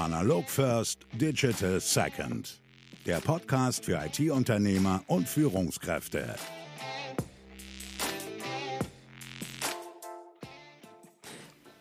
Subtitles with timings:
[0.00, 2.58] Analog First, Digital Second.
[3.04, 6.36] Der Podcast für IT-Unternehmer und Führungskräfte.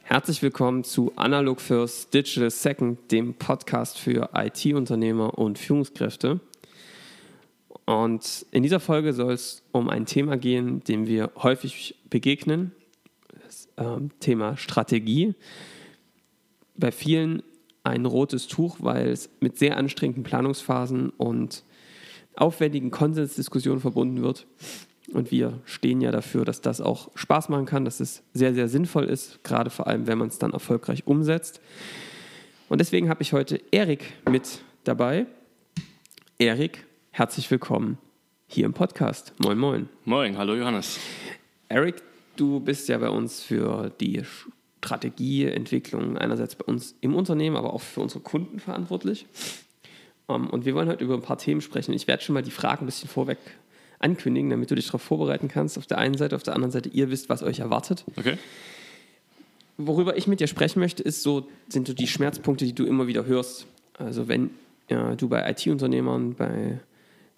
[0.03, 6.41] Herzlich willkommen zu Analog First, Digital Second, dem Podcast für IT-Unternehmer und Führungskräfte.
[7.85, 12.73] Und in dieser Folge soll es um ein Thema gehen, dem wir häufig begegnen,
[13.45, 15.35] das äh, Thema Strategie.
[16.75, 17.43] Bei vielen
[17.89, 21.63] ein rotes Tuch, weil es mit sehr anstrengenden Planungsphasen und
[22.35, 24.47] aufwendigen Konsensdiskussionen verbunden wird.
[25.11, 28.67] Und wir stehen ja dafür, dass das auch Spaß machen kann, dass es sehr, sehr
[28.67, 31.61] sinnvoll ist, gerade vor allem, wenn man es dann erfolgreich umsetzt.
[32.69, 35.25] Und deswegen habe ich heute Erik mit dabei.
[36.37, 37.97] Erik, herzlich willkommen
[38.47, 39.33] hier im Podcast.
[39.39, 39.89] Moin, moin.
[40.05, 40.99] Moin, hallo Johannes.
[41.67, 42.03] Erik,
[42.35, 44.21] du bist ja bei uns für die
[44.83, 49.25] Strategieentwicklung einerseits bei uns im Unternehmen, aber auch für unsere Kunden verantwortlich.
[50.29, 51.93] Ähm, und wir wollen heute über ein paar Themen sprechen.
[51.93, 53.37] Ich werde schon mal die Fragen ein bisschen vorweg
[53.99, 55.77] ankündigen, damit du dich darauf vorbereiten kannst.
[55.77, 58.05] Auf der einen Seite, auf der anderen Seite, ihr wisst, was euch erwartet.
[58.15, 58.37] Okay.
[59.77, 63.07] Worüber ich mit dir sprechen möchte, ist so, sind so die Schmerzpunkte, die du immer
[63.07, 63.65] wieder hörst.
[63.97, 64.51] Also wenn
[64.89, 66.79] ja, du bei IT-Unternehmern, bei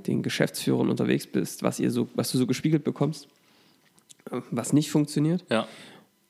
[0.05, 3.27] den Geschäftsführern unterwegs bist, was ihr so, was du so gespiegelt bekommst,
[4.51, 5.43] was nicht funktioniert.
[5.49, 5.67] Ja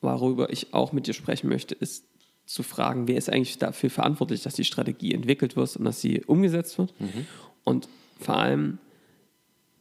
[0.01, 2.05] worüber ich auch mit dir sprechen möchte, ist
[2.45, 6.23] zu fragen, wer ist eigentlich dafür verantwortlich, dass die Strategie entwickelt wird und dass sie
[6.25, 6.99] umgesetzt wird.
[6.99, 7.27] Mhm.
[7.63, 7.87] Und
[8.19, 8.79] vor allem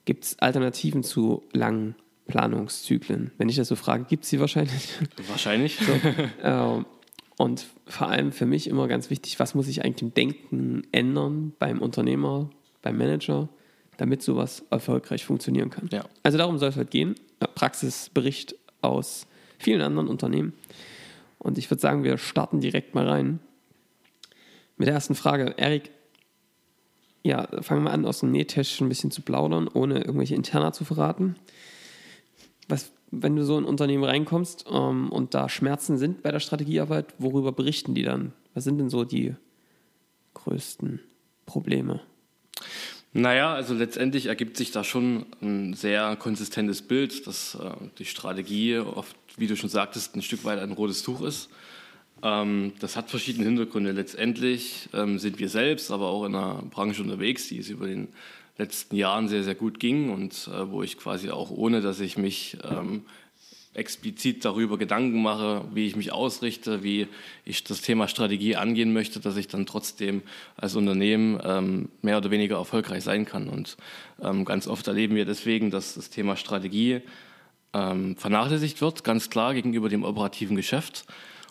[0.04, 1.94] gibt es Alternativen zu langen
[2.26, 3.32] Planungszyklen.
[3.38, 4.90] Wenn ich das so frage, gibt es sie wahrscheinlich.
[5.28, 5.78] Wahrscheinlich.
[5.78, 5.92] So,
[6.42, 6.84] äh,
[7.36, 11.54] und vor allem für mich immer ganz wichtig, was muss ich eigentlich im Denken ändern
[11.58, 12.50] beim Unternehmer,
[12.82, 13.48] beim Manager,
[13.96, 15.88] damit sowas erfolgreich funktionieren kann.
[15.90, 16.04] Ja.
[16.22, 17.14] Also darum soll es halt gehen.
[17.54, 19.26] Praxisbericht aus
[19.60, 20.54] vielen anderen Unternehmen.
[21.38, 23.38] Und ich würde sagen, wir starten direkt mal rein
[24.76, 25.54] mit der ersten Frage.
[25.56, 25.90] Erik,
[27.22, 30.84] ja, fangen wir an, aus dem Nähtäschchen ein bisschen zu plaudern, ohne irgendwelche Interna zu
[30.84, 31.36] verraten.
[32.68, 36.40] Was, wenn du so in ein Unternehmen reinkommst ähm, und da Schmerzen sind bei der
[36.40, 38.32] Strategiearbeit, worüber berichten die dann?
[38.54, 39.34] Was sind denn so die
[40.34, 41.00] größten
[41.44, 42.00] Probleme?
[43.12, 48.78] Naja, also letztendlich ergibt sich da schon ein sehr konsistentes Bild, dass äh, die Strategie
[48.78, 51.50] oft, wie du schon sagtest, ein Stück weit ein rotes Tuch ist.
[52.22, 53.90] Ähm, das hat verschiedene Hintergründe.
[53.90, 58.08] Letztendlich ähm, sind wir selbst, aber auch in einer Branche unterwegs, die es über den
[58.58, 62.16] letzten Jahren sehr, sehr gut ging und äh, wo ich quasi auch ohne, dass ich
[62.16, 63.02] mich ähm,
[63.72, 67.06] explizit darüber Gedanken mache, wie ich mich ausrichte, wie
[67.44, 70.22] ich das Thema Strategie angehen möchte, dass ich dann trotzdem
[70.56, 73.48] als Unternehmen ähm, mehr oder weniger erfolgreich sein kann.
[73.48, 73.76] Und
[74.20, 77.02] ähm, ganz oft erleben wir deswegen, dass das Thema Strategie
[77.72, 81.04] ähm, vernachlässigt wird, ganz klar gegenüber dem operativen Geschäft.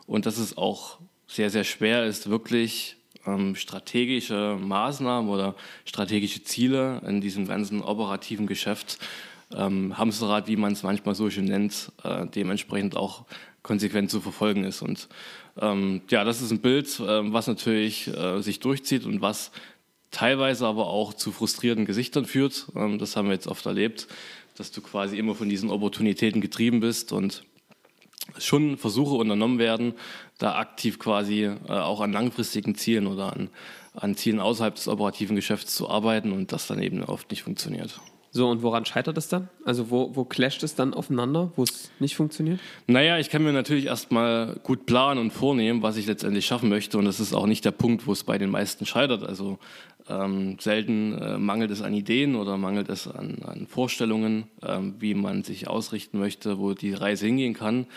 [0.06, 7.02] Und dass es auch sehr, sehr schwer ist, wirklich ähm, strategische Maßnahmen oder strategische Ziele
[7.06, 8.98] in diesem ganzen operativen Geschäft
[9.56, 13.26] ähm, Hamsterrad, wie man es manchmal so schön nennt, äh, dementsprechend auch
[13.64, 14.82] konsequent zu verfolgen ist.
[14.82, 15.10] Und
[15.60, 19.52] ähm, ja, das ist ein Bild, äh, was natürlich äh, sich durchzieht und was
[20.12, 22.68] teilweise aber auch zu frustrierten Gesichtern führt.
[22.76, 24.08] Ähm, das haben wir jetzt oft erlebt,
[24.56, 27.44] dass du quasi immer von diesen Opportunitäten getrieben bist und
[28.38, 29.94] schon Versuche unternommen werden,
[30.38, 33.50] da aktiv quasi äh, auch an langfristigen Zielen oder an,
[33.94, 38.00] an Zielen außerhalb des operativen Geschäfts zu arbeiten und das dann eben oft nicht funktioniert.
[38.32, 39.50] So, und woran scheitert es dann?
[39.66, 42.60] Also wo, wo clasht es dann aufeinander, wo es nicht funktioniert?
[42.86, 46.98] Naja, ich kann mir natürlich erstmal gut planen und vornehmen, was ich letztendlich schaffen möchte.
[47.00, 49.24] Und das ist auch nicht der Punkt, wo es bei den meisten scheitert.
[49.24, 49.58] Also
[50.08, 55.16] ähm, selten äh, mangelt es an Ideen oder mangelt es an, an Vorstellungen, ähm, wie
[55.16, 57.88] man sich ausrichten möchte, wo die Reise hingehen kann.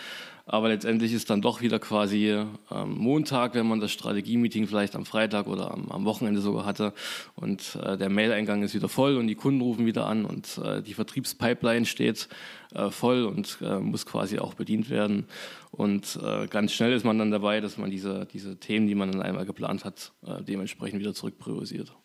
[0.45, 5.05] Aber letztendlich ist dann doch wieder quasi ähm, Montag, wenn man das Strategie-Meeting vielleicht am
[5.05, 6.93] Freitag oder am, am Wochenende sogar hatte
[7.35, 10.81] und äh, der Mail-Eingang ist wieder voll und die Kunden rufen wieder an und äh,
[10.81, 12.27] die Vertriebspipeline steht
[12.73, 15.27] äh, voll und äh, muss quasi auch bedient werden.
[15.71, 19.13] Und äh, ganz schnell ist man dann dabei, dass man diese, diese Themen, die man
[19.13, 21.95] dann einmal geplant hat, äh, dementsprechend wieder zurückpriorisiert.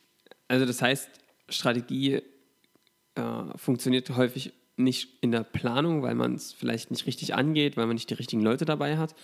[0.47, 1.11] Also das heißt,
[1.49, 2.23] Strategie
[3.57, 7.95] funktioniert häufig nicht in der Planung, weil man es vielleicht nicht richtig angeht, weil man
[7.95, 9.15] nicht die richtigen Leute dabei hat,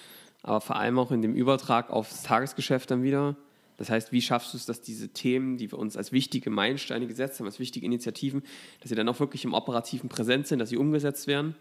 [0.42, 3.36] aber vor allem auch in dem Übertrag aufs Tagesgeschäft dann wieder.
[3.76, 7.06] Das heißt, wie schaffst du es, dass diese Themen, die wir uns als wichtige Meilensteine
[7.06, 8.42] gesetzt haben, als wichtige Initiativen,
[8.80, 11.56] dass sie dann auch wirklich im operativen Präsent sind, dass sie umgesetzt werden,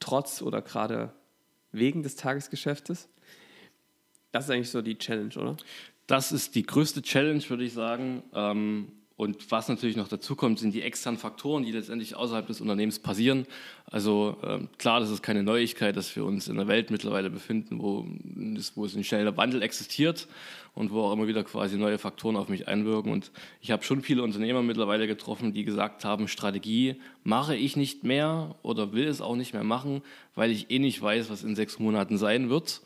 [0.00, 1.12] trotz oder gerade
[1.72, 3.08] wegen des Tagesgeschäftes?
[4.32, 5.56] Das ist eigentlich so die Challenge, oder?
[6.06, 8.22] Das ist die größte Challenge, würde ich sagen.
[8.32, 12.60] Ähm, und was natürlich noch dazu kommt, sind die externen Faktoren, die letztendlich außerhalb des
[12.60, 13.46] Unternehmens passieren.
[13.84, 17.80] Also ähm, klar, das ist keine Neuigkeit, dass wir uns in einer Welt mittlerweile befinden,
[17.82, 18.06] wo,
[18.76, 20.28] wo es ein schneller Wandel existiert
[20.76, 23.10] und wo auch immer wieder quasi neue Faktoren auf mich einwirken.
[23.10, 26.94] Und ich habe schon viele Unternehmer mittlerweile getroffen, die gesagt haben, Strategie
[27.24, 30.02] mache ich nicht mehr oder will es auch nicht mehr machen,
[30.36, 32.82] weil ich eh nicht weiß, was in sechs Monaten sein wird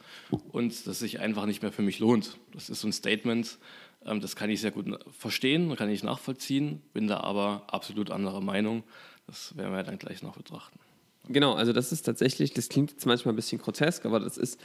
[0.50, 2.38] und das sich einfach nicht mehr für mich lohnt.
[2.54, 3.58] Das ist so ein Statement,
[4.04, 8.82] das kann ich sehr gut verstehen, kann ich nachvollziehen, bin da aber absolut anderer Meinung.
[9.26, 10.78] Das werden wir dann gleich noch betrachten.
[11.28, 14.58] Genau, also das ist tatsächlich, das klingt jetzt manchmal ein bisschen grotesk, aber das ist,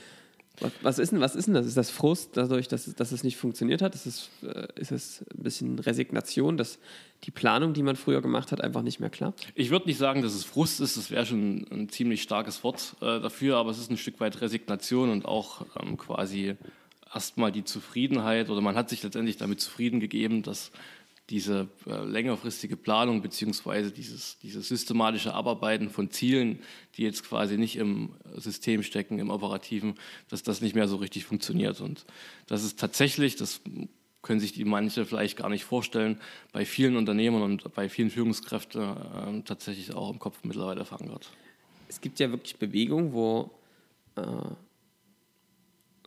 [0.81, 1.67] was, ist denn, was ist denn das?
[1.67, 3.93] Ist das Frust dadurch, dass es, dass es nicht funktioniert hat?
[3.93, 6.79] Ist es, äh, ist es ein bisschen Resignation, dass
[7.25, 9.49] die Planung, die man früher gemacht hat, einfach nicht mehr klappt?
[9.53, 12.95] Ich würde nicht sagen, dass es Frust ist, das wäre schon ein ziemlich starkes Wort
[13.01, 16.55] äh, dafür, aber es ist ein Stück weit Resignation und auch ähm, quasi
[17.17, 20.71] erstmal die Zufriedenheit oder man hat sich letztendlich damit zufrieden gegeben, dass
[21.31, 26.59] diese äh, längerfristige Planung beziehungsweise dieses, dieses systematische Abarbeiten von Zielen,
[26.95, 29.95] die jetzt quasi nicht im System stecken, im Operativen,
[30.29, 31.81] dass das nicht mehr so richtig funktioniert.
[31.81, 32.05] Und
[32.45, 33.61] das ist tatsächlich, das
[34.21, 36.21] können sich die manche vielleicht gar nicht vorstellen,
[36.53, 41.31] bei vielen Unternehmern und bei vielen Führungskräften äh, tatsächlich auch im Kopf mittlerweile verankert.
[41.89, 43.49] Es gibt ja wirklich Bewegungen, wo
[44.17, 44.21] äh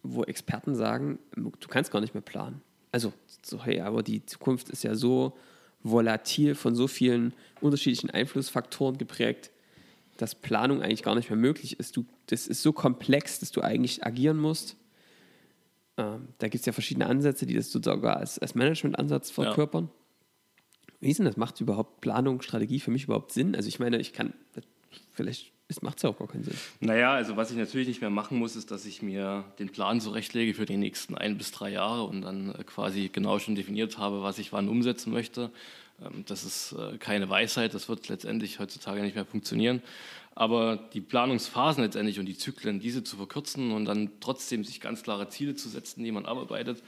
[0.03, 2.63] wo Experten sagen, du kannst gar nicht mehr planen.
[2.93, 3.13] Also,
[3.43, 5.37] so, hey, aber die Zukunft ist ja so
[5.83, 9.51] volatil von so vielen unterschiedlichen Einflussfaktoren geprägt,
[10.17, 11.97] dass Planung eigentlich gar nicht mehr möglich ist.
[11.97, 14.77] Du, das ist so komplex, dass du eigentlich agieren musst.
[15.97, 19.85] Ähm, da gibt es ja verschiedene Ansätze, die das sogar als, als Management-Ansatz verkörpern.
[19.85, 20.95] Ja.
[21.01, 21.39] Wie ist denn das?
[21.39, 23.55] Macht überhaupt Planung, Strategie für mich überhaupt Sinn?
[23.55, 24.35] Also ich meine, ich kann,
[25.13, 25.53] vielleicht
[25.83, 26.55] macht ja auch gar keinen Sinn.
[26.81, 30.01] Naja, also was ich natürlich nicht mehr machen muss, ist, dass ich mir den Plan
[30.01, 33.99] zurechtlege für die nächsten ein bis drei Jahre und dann äh, quasi genau schon definiert
[33.99, 35.51] habe, was ich wann umsetzen möchte.
[36.03, 39.83] Ähm, das ist äh, keine Weisheit, das wird letztendlich heutzutage nicht mehr funktionieren.
[40.35, 45.03] Aber die Planungsphasen letztendlich und die Zyklen, diese zu verkürzen und dann trotzdem sich ganz
[45.03, 46.83] klare Ziele zu setzen, die man arbeitet,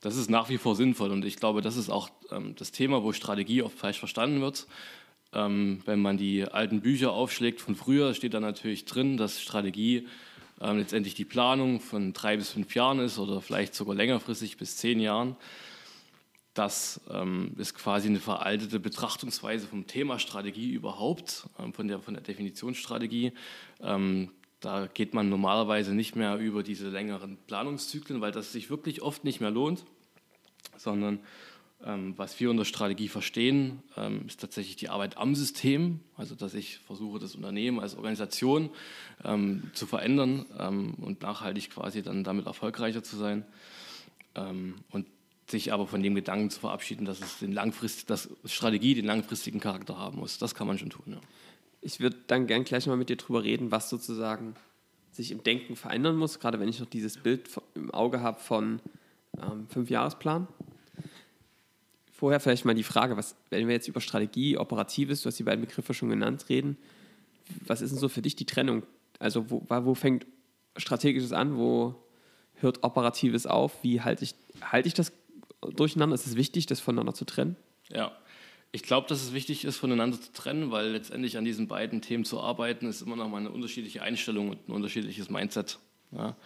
[0.00, 1.10] das ist nach wie vor sinnvoll.
[1.10, 4.66] Und ich glaube, das ist auch ähm, das Thema, wo Strategie oft falsch verstanden wird.
[5.36, 10.08] Ähm, wenn man die alten Bücher aufschlägt von früher, steht da natürlich drin, dass Strategie
[10.62, 14.78] ähm, letztendlich die Planung von drei bis fünf Jahren ist oder vielleicht sogar längerfristig bis
[14.78, 15.36] zehn Jahren.
[16.54, 22.14] Das ähm, ist quasi eine veraltete Betrachtungsweise vom Thema Strategie überhaupt, ähm, von, der, von
[22.14, 23.32] der Definitionsstrategie.
[23.82, 24.30] Ähm,
[24.60, 29.22] da geht man normalerweise nicht mehr über diese längeren Planungszyklen, weil das sich wirklich oft
[29.22, 29.84] nicht mehr lohnt,
[30.78, 31.18] sondern
[32.16, 36.78] was wir unter Strategie verstehen, ähm, ist tatsächlich die Arbeit am System, also dass ich
[36.78, 38.70] versuche, das Unternehmen als Organisation
[39.24, 40.42] ähm, zu verändern
[40.98, 43.44] und nachhaltig quasi dann damit erfolgreicher zu sein.
[44.90, 45.06] und
[45.48, 49.60] sich aber von dem Gedanken zu verabschieden, dass, es den langfrist dass Strategie den langfristigen
[49.60, 50.38] Charakter haben muss.
[50.38, 51.04] Das kann man schon tun.
[51.06, 51.20] Ja.
[51.80, 54.56] Ich würde dann gern gleich mal mit dir drüber reden, was sozusagen
[55.12, 58.80] sich im Denken verändern muss, gerade wenn ich noch dieses Bild im Auge habe von
[59.40, 60.48] ähm, Fünfjahresplan
[62.16, 65.42] vorher vielleicht mal die Frage, was, wenn wir jetzt über Strategie, Operatives, du hast die
[65.42, 66.78] beiden Begriffe schon genannt, reden,
[67.66, 68.84] was ist denn so für dich die Trennung?
[69.18, 70.26] Also wo, wo fängt
[70.76, 71.94] Strategisches an, wo
[72.54, 73.72] hört Operatives auf?
[73.82, 75.12] Wie halte ich, halte ich das
[75.60, 76.14] durcheinander?
[76.14, 77.56] Ist es wichtig, das voneinander zu trennen?
[77.88, 78.12] Ja,
[78.72, 82.24] ich glaube, dass es wichtig ist, voneinander zu trennen, weil letztendlich an diesen beiden Themen
[82.24, 85.78] zu arbeiten, ist immer noch mal eine unterschiedliche Einstellung und ein unterschiedliches Mindset.
[86.12, 86.36] Ja.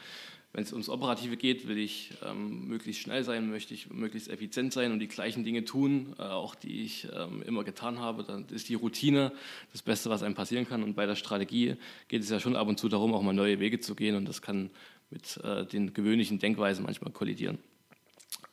[0.53, 4.73] Wenn es ums Operative geht, will ich ähm, möglichst schnell sein, möchte ich möglichst effizient
[4.73, 8.25] sein und die gleichen Dinge tun, äh, auch die ich ähm, immer getan habe.
[8.25, 9.33] Dann ist die Routine
[9.73, 10.83] das Beste, was einem passieren kann.
[10.83, 11.77] Und bei der Strategie
[12.09, 14.25] geht es ja schon ab und zu darum, auch mal neue Wege zu gehen und
[14.27, 14.71] das kann
[15.11, 17.59] mit äh, den gewöhnlichen Denkweisen manchmal kollidieren.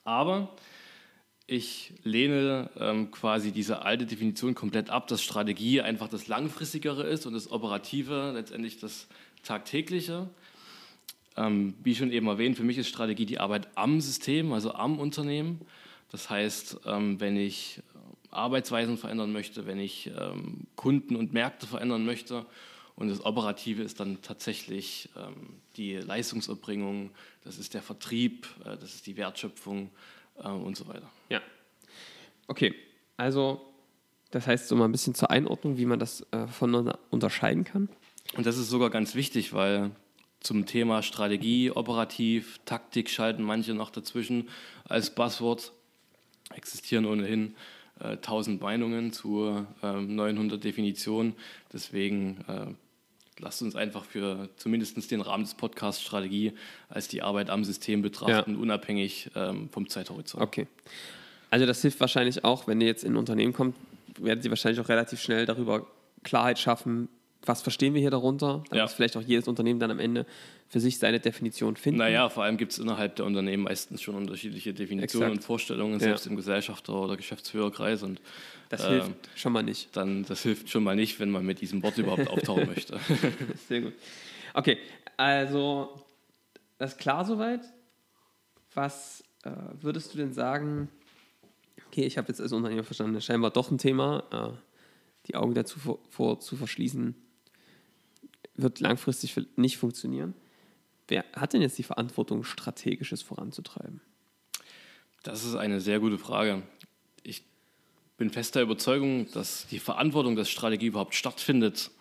[0.04, 0.56] Aber
[1.48, 7.26] ich lehne ähm, quasi diese alte Definition komplett ab, dass Strategie einfach das Langfristigere ist
[7.26, 9.08] und das Operative letztendlich das
[9.44, 10.30] Tagtägliche.
[11.38, 15.00] Ähm, wie schon eben erwähnt, für mich ist Strategie die Arbeit am System, also am
[15.00, 15.62] Unternehmen.
[16.12, 17.82] Das heißt, ähm, wenn ich
[18.32, 22.46] Arbeitsweisen verändern möchte, wenn ich ähm, Kunden und Märkte verändern möchte
[22.96, 27.12] und das Operative ist dann tatsächlich ähm, die Leistungserbringung,
[27.44, 29.92] das ist der Vertrieb, äh, das ist die Wertschöpfung
[30.44, 31.10] äh, und so weiter.
[31.30, 31.42] Ja.
[32.48, 32.74] Okay,
[33.16, 33.62] also
[34.32, 37.90] das heißt so mal ein bisschen zur Einordnung, wie man das äh, voneinander unterscheiden kann.
[38.36, 39.92] Und das ist sogar ganz wichtig, weil
[40.48, 44.48] zum Thema Strategie, operativ, Taktik schalten manche noch dazwischen
[44.86, 45.74] als Buzzword.
[46.56, 47.54] Existieren ohnehin
[48.00, 51.34] äh, 1000 Meinungen zu äh, 900 Definitionen.
[51.74, 52.68] Deswegen äh,
[53.40, 56.54] lasst uns einfach für zumindest den Rahmen des Podcasts Strategie
[56.88, 58.58] als die Arbeit am System betrachten, ja.
[58.58, 60.42] unabhängig ähm, vom Zeithorizont.
[60.42, 60.68] Okay.
[61.50, 63.76] Also das hilft wahrscheinlich auch, wenn ihr jetzt in ein Unternehmen kommt,
[64.18, 65.88] werden sie wahrscheinlich auch relativ schnell darüber
[66.24, 67.10] Klarheit schaffen,
[67.48, 68.88] was verstehen wir hier darunter, damit ja.
[68.88, 70.26] vielleicht auch jedes Unternehmen dann am Ende
[70.68, 72.00] für sich seine Definition findet.
[72.00, 75.38] Naja, vor allem gibt es innerhalb der Unternehmen meistens schon unterschiedliche Definitionen Exakt.
[75.38, 76.32] und Vorstellungen, selbst ja.
[76.32, 78.04] im Gesellschafter- oder Geschäftsführerkreis.
[78.04, 78.22] Und,
[78.70, 79.96] das äh, hilft schon mal nicht.
[79.96, 83.00] Dann, das hilft schon mal nicht, wenn man mit diesem Wort überhaupt auftauchen möchte.
[83.68, 83.94] Sehr gut.
[84.54, 84.78] Okay,
[85.16, 86.04] also
[86.78, 87.62] das ist klar soweit.
[88.74, 89.52] Was äh,
[89.82, 90.90] würdest du denn sagen,
[91.88, 94.58] okay, ich habe jetzt als Unternehmer verstanden, scheinbar doch ein Thema, äh,
[95.28, 97.16] die Augen dazu vor, vor, zu verschließen,
[98.58, 100.34] wird langfristig nicht funktionieren.
[101.08, 104.02] Wer hat denn jetzt die Verantwortung, strategisches voranzutreiben?
[105.24, 106.64] Das ist eine sehr gute Frage.
[107.24, 107.44] Ich
[108.18, 111.92] bin fester Überzeugung, dass die Verantwortung, dass Strategie überhaupt stattfindet,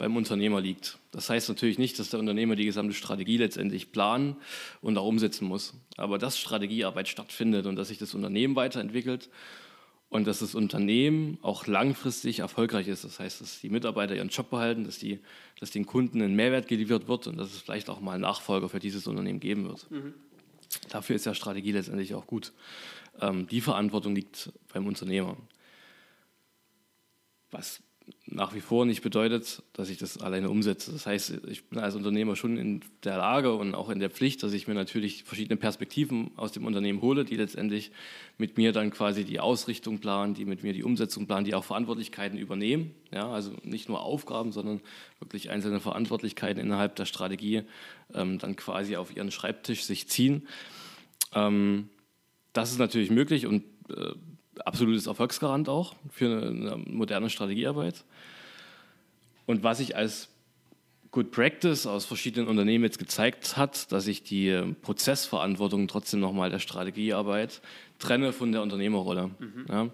[0.00, 0.98] beim Unternehmer liegt.
[1.10, 4.36] Das heißt natürlich nicht, dass der Unternehmer die gesamte Strategie letztendlich planen
[4.80, 5.74] und auch umsetzen muss.
[5.98, 9.28] Aber dass Strategiearbeit stattfindet und dass sich das Unternehmen weiterentwickelt
[10.10, 13.04] und dass das Unternehmen auch langfristig erfolgreich ist.
[13.04, 15.20] Das heißt, dass die Mitarbeiter ihren Job behalten, dass, die,
[15.60, 18.68] dass den Kunden ein Mehrwert geliefert wird und dass es vielleicht auch mal einen Nachfolger
[18.68, 19.88] für dieses Unternehmen geben wird.
[19.90, 20.14] Mhm.
[20.88, 22.52] Dafür ist ja Strategie letztendlich auch gut.
[23.20, 25.36] Ähm, die Verantwortung liegt beim Unternehmer.
[27.52, 27.80] Was
[28.26, 30.92] nach wie vor nicht bedeutet, dass ich das alleine umsetze.
[30.92, 34.42] Das heißt, ich bin als Unternehmer schon in der Lage und auch in der Pflicht,
[34.42, 37.90] dass ich mir natürlich verschiedene Perspektiven aus dem Unternehmen hole, die letztendlich
[38.38, 41.64] mit mir dann quasi die Ausrichtung planen, die mit mir die Umsetzung planen, die auch
[41.64, 42.94] Verantwortlichkeiten übernehmen.
[43.12, 44.80] Ja, also nicht nur Aufgaben, sondern
[45.18, 47.62] wirklich einzelne Verantwortlichkeiten innerhalb der Strategie
[48.14, 50.46] ähm, dann quasi auf ihren Schreibtisch sich ziehen.
[51.34, 51.88] Ähm,
[52.52, 54.12] das ist natürlich möglich und äh,
[54.64, 58.04] absolutes Erfolgsgarant auch für eine, moderne Strategiearbeit.
[59.46, 60.28] Und was sich als
[61.12, 66.50] Good Practice aus verschiedenen Unternehmen jetzt gezeigt hat, dass ich die ähm, Prozessverantwortung trotzdem nochmal
[66.50, 67.62] der Strategiearbeit
[67.98, 69.30] trenne von der Unternehmerrolle.
[69.38, 69.66] Mhm.
[69.68, 69.88] Ja.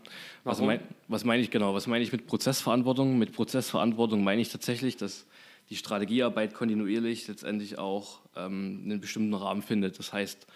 [0.45, 1.75] Was, mein, was meine ich genau?
[1.75, 3.19] Was meine ich mit Prozessverantwortung?
[3.19, 5.27] Mit Prozessverantwortung meine ich tatsächlich, dass
[5.71, 9.99] die Strategiearbeit kontinuierlich letztendlich auch ähm, einen bestimmten Rahmen findet.
[9.99, 10.47] Das heißt,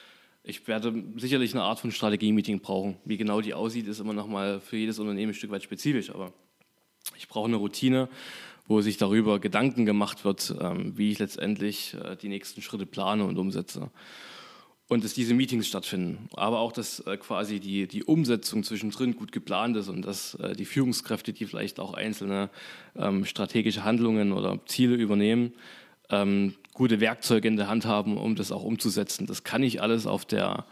[0.43, 2.97] ich werde sicherlich eine Art von Strategie-Meeting brauchen.
[3.05, 6.11] Wie genau die aussieht, ist immer noch mal für jedes Unternehmen ein Stück weit spezifisch.
[6.11, 6.33] Aber
[7.17, 8.09] ich brauche eine Routine,
[8.67, 13.25] wo sich darüber Gedanken gemacht wird, ähm, wie ich letztendlich äh, die nächsten Schritte plane
[13.25, 13.91] und umsetze.
[14.89, 16.29] Und dass diese Meetings stattfinden.
[16.35, 20.55] Aber auch, dass äh, quasi die, die Umsetzung zwischendrin gut geplant ist und dass äh,
[20.55, 22.49] die Führungskräfte, die vielleicht auch einzelne
[22.97, 25.53] ähm, strategische Handlungen oder Ziele übernehmen,
[26.09, 29.27] ähm, gute Werkzeuge in der Hand haben, um das auch umzusetzen.
[29.27, 30.65] Das kann nicht alles auf der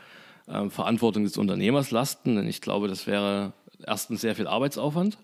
[0.46, 3.52] äh, Verantwortung des Unternehmers lasten, denn ich glaube, das wäre
[3.86, 5.18] erstens sehr viel Arbeitsaufwand.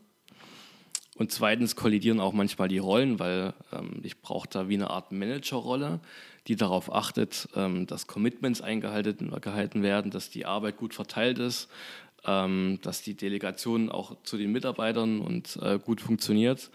[1.17, 5.13] Und zweitens kollidieren auch manchmal die Rollen, weil ähm, ich brauche da wie eine Art
[5.13, 6.01] Managerrolle,
[6.49, 11.69] die darauf achtet, ähm, dass Commitments eingehalten gehalten werden, dass die Arbeit gut verteilt ist,
[12.27, 16.71] ähm, dass die Delegation auch zu den Mitarbeitern und äh, gut funktioniert.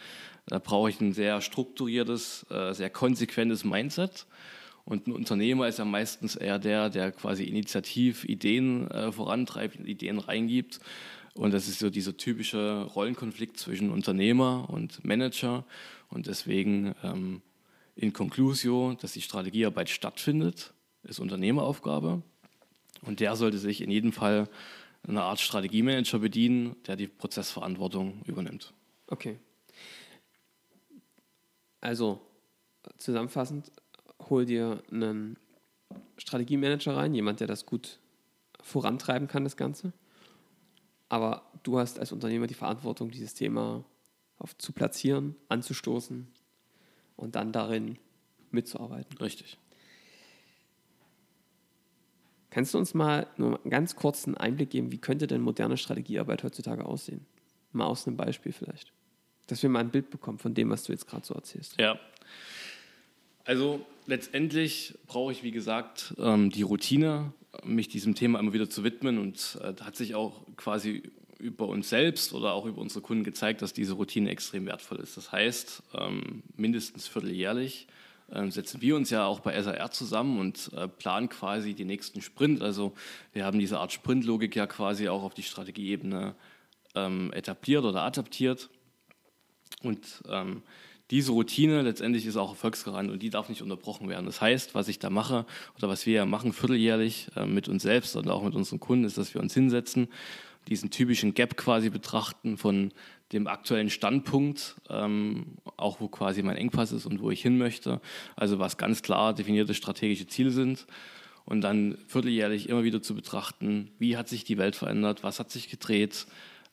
[0.49, 4.25] Da brauche ich ein sehr strukturiertes, äh, sehr konsequentes Mindset.
[4.83, 10.17] Und ein Unternehmer ist ja meistens eher der, der quasi initiativ Ideen äh, vorantreibt, Ideen
[10.17, 10.79] reingibt.
[11.35, 15.65] Und das ist so dieser typische Rollenkonflikt zwischen Unternehmer und Manager.
[16.09, 17.43] Und deswegen ähm,
[17.95, 22.23] in Conclusio, dass die Strategiearbeit stattfindet, ist Unternehmeraufgabe.
[23.03, 24.49] Und der sollte sich in jedem Fall
[25.07, 28.73] einer Art Strategiemanager bedienen, der die Prozessverantwortung übernimmt.
[29.05, 29.37] Okay.
[31.81, 32.21] Also
[32.97, 33.71] zusammenfassend,
[34.29, 35.37] hol dir einen
[36.17, 37.99] Strategiemanager rein, jemand, der das gut
[38.61, 39.93] vorantreiben kann, das Ganze.
[41.07, 43.83] Aber du hast als Unternehmer die Verantwortung, dieses Thema
[44.37, 46.27] auf, zu platzieren, anzustoßen
[47.15, 47.97] und dann darin
[48.51, 49.17] mitzuarbeiten.
[49.17, 49.57] Richtig.
[52.49, 56.43] Kannst du uns mal nur einen ganz kurzen Einblick geben, wie könnte denn moderne Strategiearbeit
[56.43, 57.25] heutzutage aussehen?
[57.71, 58.91] Mal aus einem Beispiel vielleicht
[59.51, 61.79] dass wir mal ein Bild bekommen von dem, was du jetzt gerade so erzählst.
[61.79, 61.99] Ja.
[63.45, 68.83] Also letztendlich brauche ich, wie gesagt, ähm, die Routine, mich diesem Thema immer wieder zu
[68.83, 69.17] widmen.
[69.17, 71.03] Und äh, hat sich auch quasi
[71.39, 75.15] über uns selbst oder auch über unsere Kunden gezeigt, dass diese Routine extrem wertvoll ist.
[75.17, 77.87] Das heißt, ähm, mindestens vierteljährlich
[78.31, 82.21] ähm, setzen wir uns ja auch bei SAR zusammen und äh, planen quasi die nächsten
[82.21, 82.61] Sprint.
[82.61, 82.93] Also
[83.33, 86.35] wir haben diese Art Sprintlogik ja quasi auch auf die Strategieebene
[87.31, 88.67] etabliert oder adaptiert.
[89.83, 90.63] Und ähm,
[91.11, 94.25] diese Routine letztendlich ist auch erfolgsgarant und die darf nicht unterbrochen werden.
[94.25, 95.45] Das heißt, was ich da mache
[95.77, 99.05] oder was wir ja machen vierteljährlich äh, mit uns selbst und auch mit unseren Kunden,
[99.05, 100.07] ist, dass wir uns hinsetzen,
[100.67, 102.91] diesen typischen Gap quasi betrachten von
[103.31, 108.01] dem aktuellen Standpunkt, ähm, auch wo quasi mein Engpass ist und wo ich hin möchte.
[108.35, 110.85] Also was ganz klar definierte strategische Ziele sind
[111.45, 115.49] und dann vierteljährlich immer wieder zu betrachten, wie hat sich die Welt verändert, was hat
[115.49, 116.27] sich gedreht,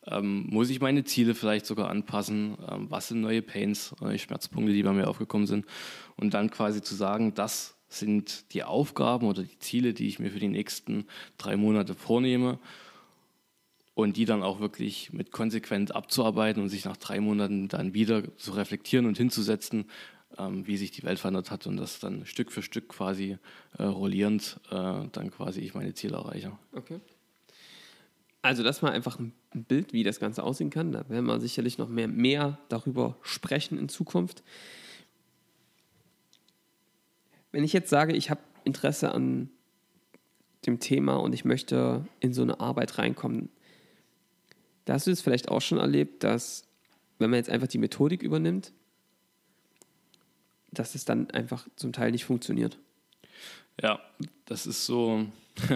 [0.08, 4.72] ähm, muss ich meine Ziele vielleicht sogar anpassen, ähm, was sind neue Pains, neue Schmerzpunkte,
[4.72, 5.66] die bei mir aufgekommen sind
[6.16, 10.30] und dann quasi zu sagen, das sind die Aufgaben oder die Ziele, die ich mir
[10.30, 11.06] für die nächsten
[11.38, 12.58] drei Monate vornehme
[13.94, 18.36] und die dann auch wirklich mit konsequent abzuarbeiten und sich nach drei Monaten dann wieder
[18.36, 19.86] zu reflektieren und hinzusetzen,
[20.38, 23.38] ähm, wie sich die Welt verändert hat und das dann Stück für Stück quasi
[23.78, 26.52] äh, rollierend äh, dann quasi ich meine Ziele erreiche.
[26.72, 27.00] Okay.
[28.46, 30.92] Also das war einfach ein Bild, wie das Ganze aussehen kann.
[30.92, 34.44] Da werden wir sicherlich noch mehr, mehr darüber sprechen in Zukunft.
[37.50, 39.50] Wenn ich jetzt sage, ich habe Interesse an
[40.64, 43.48] dem Thema und ich möchte in so eine Arbeit reinkommen,
[44.84, 46.68] da hast du es vielleicht auch schon erlebt, dass
[47.18, 48.72] wenn man jetzt einfach die Methodik übernimmt,
[50.70, 52.78] dass es dann einfach zum Teil nicht funktioniert.
[53.82, 53.98] Ja,
[54.44, 55.26] das ist so,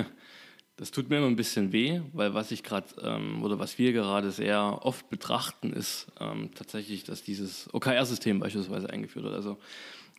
[0.80, 3.92] das tut mir immer ein bisschen weh, weil was ich gerade ähm, oder was wir
[3.92, 9.34] gerade sehr oft betrachten, ist ähm, tatsächlich, dass dieses OKR-System beispielsweise eingeführt wird.
[9.34, 9.58] Also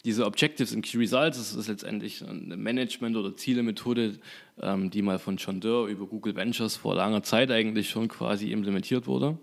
[0.06, 4.20] diese Objectives and Key Results, das ist letztendlich eine Management- oder Zielemethode,
[4.62, 8.52] ähm, die mal von John Doerr über Google Ventures vor langer Zeit eigentlich schon quasi
[8.52, 9.40] implementiert wurde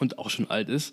[0.00, 0.92] und auch schon alt ist.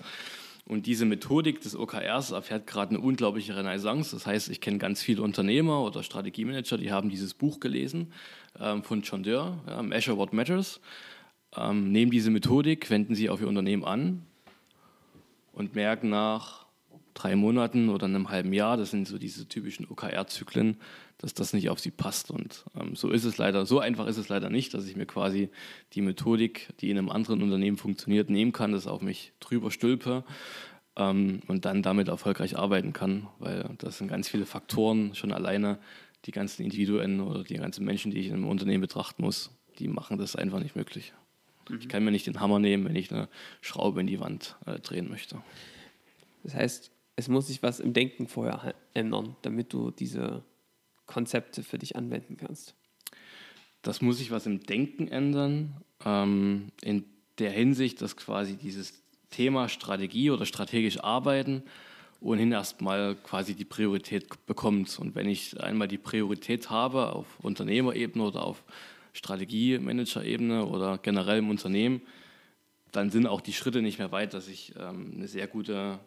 [0.70, 4.16] Und diese Methodik des OKRs erfährt gerade eine unglaubliche Renaissance.
[4.16, 8.14] Das heißt, ich kenne ganz viele Unternehmer oder Strategiemanager, die haben dieses Buch gelesen
[8.60, 10.80] ähm, von John Doerr, ja, Measure What Matters,
[11.58, 14.28] ähm, nehmen diese Methodik, wenden sie auf ihr Unternehmen an
[15.54, 16.68] und merken nach,
[17.16, 20.78] drei Monaten oder einem halben Jahr, das sind so diese typischen OKR-Zyklen,
[21.20, 22.32] dass das nicht auf sie passt.
[22.32, 25.06] Und ähm, so ist es leider, so einfach ist es leider nicht, dass ich mir
[25.06, 25.50] quasi
[25.94, 30.24] die Methodik, die in einem anderen Unternehmen funktioniert, nehmen kann, das auf mich drüber stülpe
[30.96, 35.78] ähm, und dann damit erfolgreich arbeiten kann, weil das sind ganz viele Faktoren schon alleine,
[36.26, 39.88] die ganzen Individuen oder die ganzen Menschen, die ich in einem Unternehmen betrachten muss, die
[39.88, 41.14] machen das einfach nicht möglich.
[41.70, 41.80] Mhm.
[41.80, 43.28] Ich kann mir nicht den Hammer nehmen, wenn ich eine
[43.62, 45.42] Schraube in die Wand äh, drehen möchte.
[46.44, 50.44] Das heißt, es muss sich was im Denken vorher ändern, damit du diese
[51.10, 52.76] Konzepte für dich anwenden kannst.
[53.82, 57.06] Das muss sich was im Denken ändern, ähm, in
[57.40, 61.64] der Hinsicht, dass quasi dieses Thema Strategie oder strategisch arbeiten
[62.22, 64.98] ohnehin erstmal quasi die Priorität bekommt.
[65.00, 68.64] Und wenn ich einmal die Priorität habe auf Unternehmerebene oder auf
[69.14, 72.02] Strategiemanagerebene oder generell im Unternehmen,
[72.92, 76.00] dann sind auch die Schritte nicht mehr weit, dass ich ähm, eine sehr gute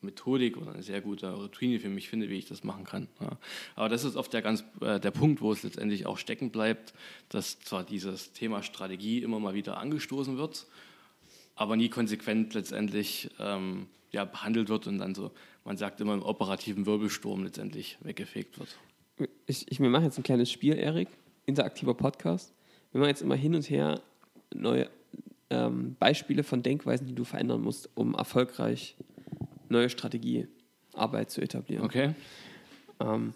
[0.00, 3.08] Methodik oder eine sehr gute Routine für mich finde, wie ich das machen kann.
[3.20, 3.38] Ja.
[3.74, 6.94] Aber das ist oft der, ganz, äh, der Punkt, wo es letztendlich auch stecken bleibt,
[7.28, 10.66] dass zwar dieses Thema Strategie immer mal wieder angestoßen wird,
[11.54, 15.32] aber nie konsequent letztendlich ähm, ja, behandelt wird und dann so,
[15.64, 18.76] man sagt immer im operativen Wirbelsturm letztendlich weggefegt wird.
[19.46, 21.08] Ich, ich, wir machen jetzt ein kleines Spiel, Erik,
[21.46, 22.52] interaktiver Podcast.
[22.92, 24.00] Wir machen jetzt immer hin und her
[24.54, 24.90] neue
[25.50, 28.96] ähm, Beispiele von Denkweisen, die du verändern musst, um erfolgreich
[29.70, 31.84] neue Strategiearbeit zu etablieren.
[31.84, 32.14] Okay.
[33.00, 33.34] Ähm,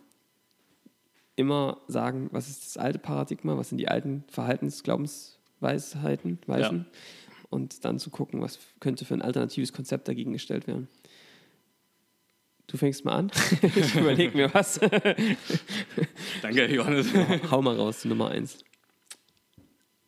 [1.36, 6.98] immer sagen, was ist das alte Paradigma, was sind die alten Verhaltensglaubensweisheiten, Weisen, ja.
[7.48, 10.88] und dann zu gucken, was könnte für ein alternatives Konzept dagegen gestellt werden.
[12.66, 13.30] Du fängst mal an.
[13.62, 14.78] ich überlege mir was.
[16.42, 17.08] Danke, Johannes.
[17.50, 18.58] Hau mal raus, die Nummer eins.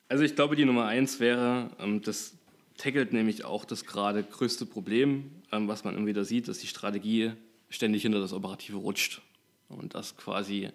[0.09, 2.37] Also ich glaube, die Nummer eins wäre, ähm, das
[2.83, 6.67] tackelt nämlich auch das gerade größte Problem, ähm, was man immer wieder sieht, dass die
[6.67, 7.33] Strategie
[7.69, 9.23] ständig hinter das Operative rutscht.
[9.69, 10.69] Und dass quasi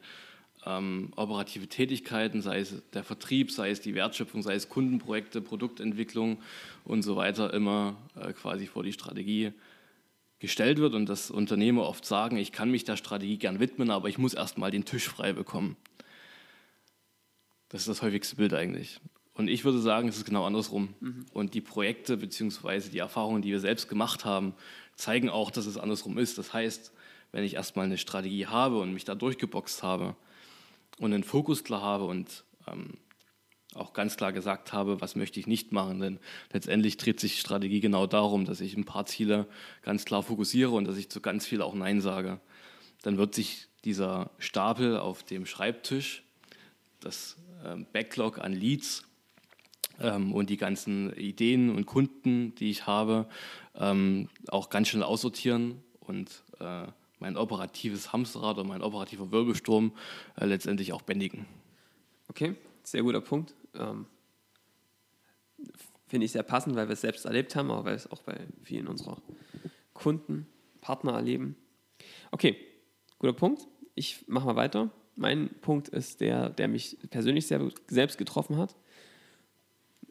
[0.66, 6.42] ähm, operative Tätigkeiten, sei es der Vertrieb, sei es die Wertschöpfung, sei es Kundenprojekte, Produktentwicklung
[6.86, 9.52] und so weiter, immer äh, quasi vor die Strategie
[10.40, 14.08] gestellt wird und dass Unternehmer oft sagen, ich kann mich der Strategie gern widmen, aber
[14.08, 15.76] ich muss erst mal den Tisch frei bekommen.
[17.70, 19.02] Das ist das häufigste Bild eigentlich.
[19.38, 20.96] Und ich würde sagen, es ist genau andersrum.
[21.00, 21.26] Mhm.
[21.32, 22.90] Und die Projekte bzw.
[22.90, 24.54] die Erfahrungen, die wir selbst gemacht haben,
[24.96, 26.40] zeigen auch, dass es andersrum ist.
[26.40, 26.92] Das heißt,
[27.32, 30.16] wenn ich erstmal eine Strategie habe und mich da durchgeboxt habe
[30.98, 32.96] und einen Fokus klar habe und ähm,
[33.76, 36.00] auch ganz klar gesagt habe, was möchte ich nicht machen.
[36.00, 36.20] Denn
[36.52, 39.48] letztendlich dreht sich Strategie genau darum, dass ich ein paar Ziele
[39.84, 42.40] ganz klar fokussiere und dass ich zu ganz viel auch Nein sage.
[43.04, 46.24] Dann wird sich dieser Stapel auf dem Schreibtisch,
[47.00, 49.07] das ähm, Backlog an Leads,
[50.00, 53.28] ähm, und die ganzen Ideen und Kunden, die ich habe,
[53.76, 56.88] ähm, auch ganz schnell aussortieren und äh,
[57.20, 59.92] mein operatives Hamsterrad oder mein operativer Wirbelsturm
[60.40, 61.46] äh, letztendlich auch bändigen.
[62.30, 63.54] Okay, sehr guter Punkt.
[63.76, 64.06] Ähm,
[66.08, 68.38] Finde ich sehr passend, weil wir es selbst erlebt haben, aber weil es auch bei
[68.64, 69.22] vielen unserer
[69.94, 70.48] Kunden,
[70.80, 71.56] Partner erleben.
[72.32, 72.56] Okay,
[73.20, 73.68] guter Punkt.
[73.96, 74.92] Ich mache mal weiter.
[75.16, 78.76] Mein Punkt ist der, der mich persönlich sehr, selbst getroffen hat.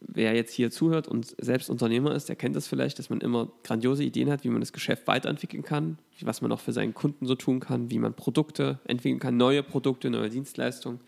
[0.09, 3.51] Wer jetzt hier zuhört und selbst Unternehmer ist, der kennt das vielleicht, dass man immer
[3.65, 7.27] grandiose Ideen hat, wie man das Geschäft weiterentwickeln kann, was man auch für seinen Kunden
[7.27, 11.01] so tun kann, wie man Produkte entwickeln kann, neue Produkte, neue Dienstleistungen.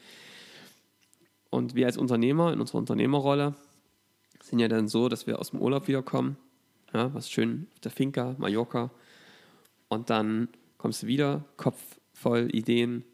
[1.50, 3.54] Und wir als Unternehmer in unserer Unternehmerrolle
[4.42, 6.36] sind ja dann so, dass wir aus dem Urlaub wiederkommen,
[6.92, 8.90] ja, was schön auf der Finca, Mallorca,
[9.88, 11.80] und dann kommst du wieder, Kopf
[12.12, 13.04] voll Ideen,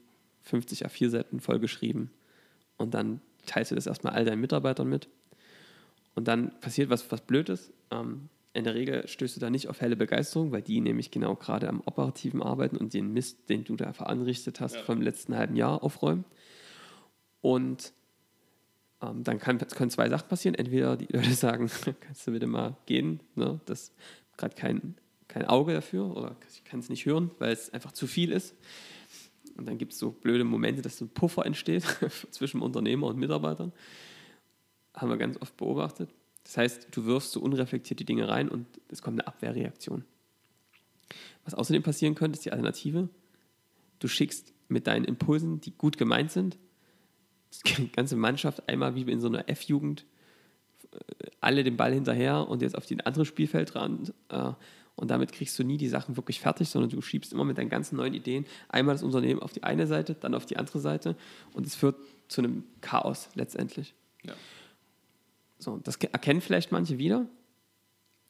[0.42, 2.10] 50 A4-Seiten vollgeschrieben
[2.76, 5.08] und dann teilst du das erstmal all deinen Mitarbeitern mit.
[6.14, 7.72] Und dann passiert was, was Blödes.
[7.90, 11.34] Ähm, in der Regel stößt du da nicht auf helle Begeisterung, weil die nämlich genau
[11.34, 14.82] gerade am operativen Arbeiten und den Mist, den du da veranrichtet hast, ja.
[14.82, 16.24] vom letzten halben Jahr aufräumen.
[17.40, 17.92] Und
[19.02, 20.54] ähm, dann kann, können zwei Sachen passieren.
[20.54, 21.68] Entweder die Leute sagen,
[22.00, 23.60] kannst du bitte mal gehen, ne?
[23.66, 23.92] das
[24.36, 24.94] gerade kein,
[25.26, 28.54] kein Auge dafür oder ich kann es nicht hören, weil es einfach zu viel ist.
[29.56, 31.84] Und dann gibt es so blöde Momente, dass so ein Puffer entsteht
[32.30, 33.72] zwischen Unternehmer und Mitarbeitern.
[34.94, 36.10] Haben wir ganz oft beobachtet.
[36.44, 40.04] Das heißt, du wirfst so unreflektiert die Dinge rein und es kommt eine Abwehrreaktion.
[41.44, 43.08] Was außerdem passieren könnte, ist die Alternative.
[43.98, 46.58] Du schickst mit deinen Impulsen, die gut gemeint sind,
[47.78, 50.04] die ganze Mannschaft einmal wie in so einer F-Jugend
[50.92, 50.98] äh,
[51.40, 54.12] alle den Ball hinterher und jetzt auf den anderen Spielfeldrand.
[54.28, 54.52] Äh,
[54.96, 57.68] und damit kriegst du nie die Sachen wirklich fertig, sondern du schiebst immer mit deinen
[57.68, 61.16] ganzen neuen Ideen einmal das Unternehmen auf die eine Seite, dann auf die andere Seite
[61.52, 61.96] und es führt
[62.28, 63.94] zu einem Chaos letztendlich.
[64.22, 64.34] Ja.
[65.58, 67.26] So, das erkennen vielleicht manche wieder.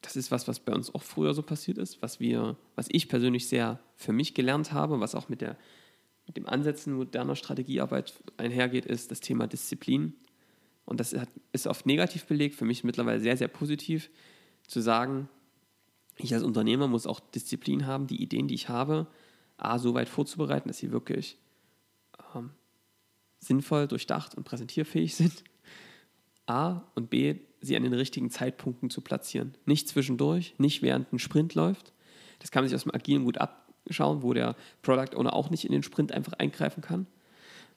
[0.01, 3.09] Das ist was, was bei uns auch früher so passiert ist, was wir, was ich
[3.09, 5.57] persönlich sehr für mich gelernt habe, was auch mit der
[6.27, 10.13] mit dem Ansetzen moderner Strategiearbeit einhergeht, ist das Thema Disziplin.
[10.85, 11.15] Und das
[11.51, 14.09] ist oft negativ belegt, für mich mittlerweile sehr, sehr positiv,
[14.67, 15.29] zu sagen,
[16.17, 19.07] ich als Unternehmer muss auch Disziplin haben, die Ideen, die ich habe,
[19.57, 21.37] A, so weit vorzubereiten, dass sie wirklich
[22.33, 22.51] ähm,
[23.39, 25.43] sinnvoll, durchdacht und präsentierfähig sind.
[26.47, 29.55] A und B, sie an den richtigen Zeitpunkten zu platzieren.
[29.65, 31.93] Nicht zwischendurch, nicht während ein Sprint läuft.
[32.39, 35.49] Das kann man sich aus dem Agilen gut ab, schauen, wo der Product Owner auch
[35.49, 37.07] nicht in den Sprint einfach eingreifen kann,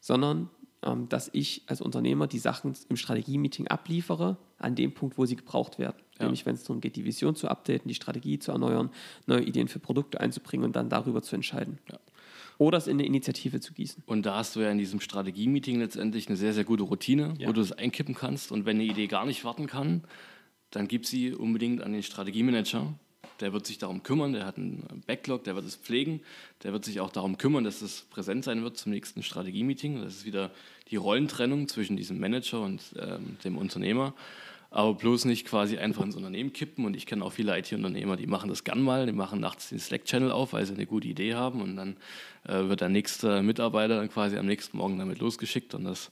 [0.00, 0.50] sondern
[0.82, 5.36] ähm, dass ich als Unternehmer die Sachen im Strategie-Meeting abliefere an dem Punkt, wo sie
[5.36, 5.96] gebraucht werden.
[6.18, 6.24] Ja.
[6.24, 8.90] Nämlich wenn es darum geht, die Vision zu updaten, die Strategie zu erneuern,
[9.26, 11.78] neue Ideen für Produkte einzubringen und dann darüber zu entscheiden.
[11.90, 11.98] Ja.
[12.58, 14.02] Oder es in eine Initiative zu gießen.
[14.06, 17.48] Und da hast du ja in diesem Strategie-Meeting letztendlich eine sehr, sehr gute Routine, ja.
[17.48, 18.50] wo du es einkippen kannst.
[18.50, 20.02] Und wenn eine Idee gar nicht warten kann,
[20.70, 22.94] dann gib sie unbedingt an den Strategiemanager
[23.40, 26.20] der wird sich darum kümmern, der hat einen Backlog, der wird es pflegen,
[26.62, 30.02] der wird sich auch darum kümmern, dass es präsent sein wird zum nächsten Strategie-Meeting.
[30.02, 30.50] Das ist wieder
[30.90, 34.14] die Rollentrennung zwischen diesem Manager und ähm, dem Unternehmer.
[34.70, 36.84] Aber bloß nicht quasi einfach ins Unternehmen kippen.
[36.84, 39.06] Und ich kenne auch viele IT-Unternehmer, die machen das gern mal.
[39.06, 41.62] Die machen nachts den Slack-Channel auf, weil sie eine gute Idee haben.
[41.62, 41.96] Und dann
[42.44, 45.74] äh, wird der nächste Mitarbeiter dann quasi am nächsten Morgen damit losgeschickt.
[45.74, 46.10] Und das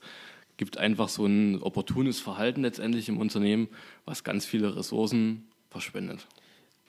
[0.57, 3.69] gibt einfach so ein opportunes Verhalten letztendlich im Unternehmen,
[4.07, 6.27] was ganz viele Ressourcen verschwendet.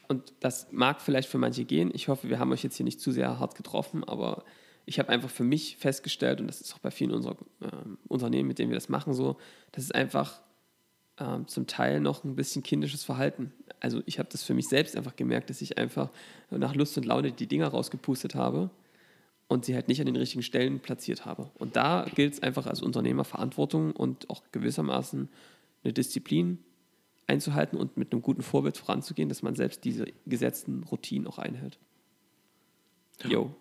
[0.08, 1.91] Und das mag vielleicht für manche gehen.
[1.93, 4.45] Ich hoffe, wir haben euch jetzt hier nicht zu sehr hart getroffen, aber
[4.86, 7.67] ich habe einfach für mich festgestellt, und das ist auch bei vielen unserer äh,
[8.08, 9.36] Unternehmen, mit denen wir das machen, so,
[9.73, 10.39] das ist einfach
[11.17, 13.51] äh, zum Teil noch ein bisschen kindisches Verhalten.
[13.80, 16.10] Also ich habe das für mich selbst einfach gemerkt, dass ich einfach
[16.49, 18.69] nach Lust und Laune die Dinger rausgepustet habe
[19.47, 21.49] und sie halt nicht an den richtigen Stellen platziert habe.
[21.56, 25.30] Und da gilt es einfach als Unternehmer Verantwortung und auch gewissermaßen
[25.84, 26.60] eine Disziplin
[27.27, 31.77] einzuhalten und mit einem guten Vorbild voranzugehen, dass man selbst diese gesetzten Routinen auch einhält.
[33.27, 33.53] Yo.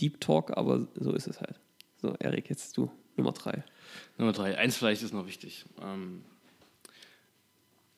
[0.00, 1.60] Deep Talk, aber so ist es halt.
[2.00, 3.64] So, Erik, jetzt du, Nummer drei.
[4.18, 4.56] Nummer drei.
[4.58, 5.64] Eins vielleicht ist noch wichtig.
[5.80, 6.22] Ähm,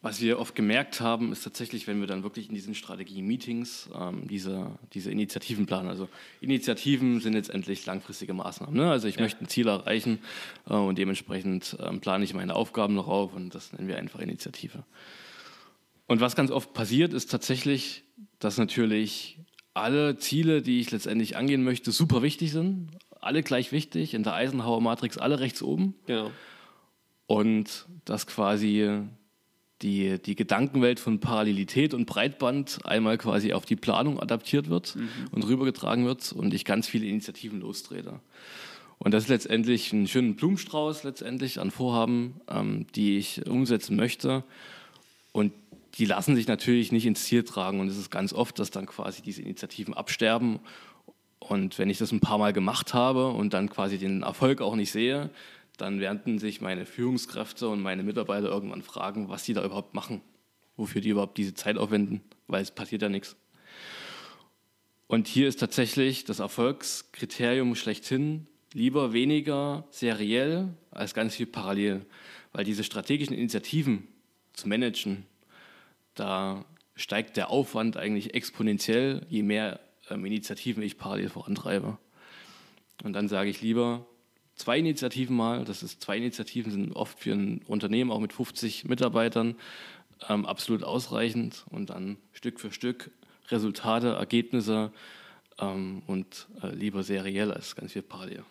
[0.05, 4.29] was wir oft gemerkt haben, ist tatsächlich, wenn wir dann wirklich in diesen Strategie-Meetings ähm,
[4.29, 5.89] diese, diese Initiativen planen.
[5.89, 6.11] Also
[6.43, 8.77] Initiativen sind letztendlich langfristige Maßnahmen.
[8.77, 8.91] Ne?
[8.91, 9.23] Also ich ja.
[9.23, 10.19] möchte ein Ziel erreichen
[10.69, 14.21] äh, und dementsprechend ähm, plane ich meine Aufgaben noch auf und das nennen wir einfach
[14.21, 14.85] Initiative.
[16.07, 18.05] Und was ganz oft passiert, ist tatsächlich,
[18.41, 19.39] dass natürlich
[19.73, 22.91] alle Ziele, die ich letztendlich angehen möchte, super wichtig sind.
[23.25, 25.95] Alle gleich wichtig, in der Eisenhower-Matrix alle rechts oben.
[26.07, 26.31] Genau.
[27.27, 29.03] Und dass quasi
[29.83, 35.09] die, die Gedankenwelt von Parallelität und Breitband einmal quasi auf die Planung adaptiert wird mhm.
[35.31, 38.21] und rübergetragen wird und ich ganz viele Initiativen lostrete.
[38.99, 44.45] Und das ist letztendlich ein schöner Blumenstrauß letztendlich an Vorhaben, ähm, die ich umsetzen möchte.
[45.33, 45.53] Und
[45.99, 47.81] die lassen sich natürlich nicht ins Ziel tragen.
[47.81, 50.61] Und es ist ganz oft, dass dann quasi diese Initiativen absterben.
[51.49, 54.77] Und wenn ich das ein paar Mal gemacht habe und dann quasi den Erfolg auch
[54.77, 55.29] nicht sehe,
[55.77, 60.23] dann werden sich meine Führungskräfte und meine Mitarbeiter irgendwann fragen, was sie da überhaupt machen,
[60.77, 63.37] wofür die überhaupt diese Zeit aufwenden, weil es passiert ja nichts.
[65.07, 72.07] Und hier ist tatsächlich das Erfolgskriterium schlechthin lieber weniger seriell als ganz viel parallel.
[72.53, 74.09] Weil diese strategischen Initiativen
[74.55, 75.27] zu managen,
[76.15, 76.65] da
[76.97, 81.99] steigt der Aufwand eigentlich exponentiell, je mehr ähm, Initiativen ich parallel vorantreibe.
[83.03, 84.07] Und dann sage ich lieber
[84.55, 88.85] zwei Initiativen mal, das ist zwei Initiativen sind oft für ein Unternehmen auch mit 50
[88.85, 89.57] Mitarbeitern
[90.29, 93.11] ähm, absolut ausreichend und dann Stück für Stück
[93.49, 94.93] Resultate, Ergebnisse
[95.59, 98.45] ähm, und äh, lieber seriell als ganz viel parallel.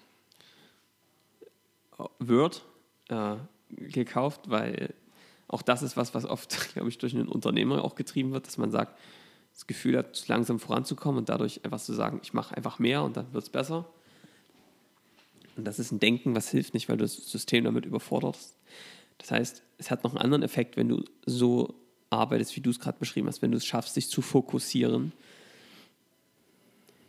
[2.19, 2.63] Wird
[3.09, 3.35] äh,
[3.69, 4.93] gekauft, weil
[5.47, 8.57] auch das ist was, was oft, glaube ich, durch einen Unternehmer auch getrieben wird, dass
[8.57, 8.99] man sagt,
[9.53, 13.17] das Gefühl hat, langsam voranzukommen und dadurch einfach zu sagen, ich mache einfach mehr und
[13.17, 13.87] dann wird es besser.
[15.55, 18.57] Und das ist ein Denken, was hilft nicht, weil du das System damit überforderst.
[19.19, 21.75] Das heißt, es hat noch einen anderen Effekt, wenn du so
[22.09, 25.13] arbeitest, wie du es gerade beschrieben hast, wenn du es schaffst, dich zu fokussieren.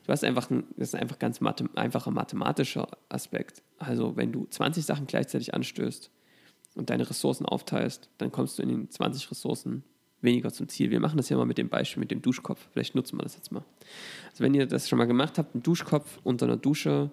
[0.04, 3.62] Du hast einfach ein, das ist einfach ganz mathe, einfacher mathematischer Aspekt.
[3.78, 6.10] Also wenn du 20 Sachen gleichzeitig anstößt,
[6.74, 9.84] und deine Ressourcen aufteilst, dann kommst du in den 20 Ressourcen
[10.24, 10.90] weniger zum Ziel.
[10.90, 12.66] Wir machen das ja mal mit dem Beispiel mit dem Duschkopf.
[12.72, 13.64] Vielleicht nutzen wir das jetzt mal.
[14.30, 17.10] Also wenn ihr das schon mal gemacht habt, einen Duschkopf unter einer Dusche,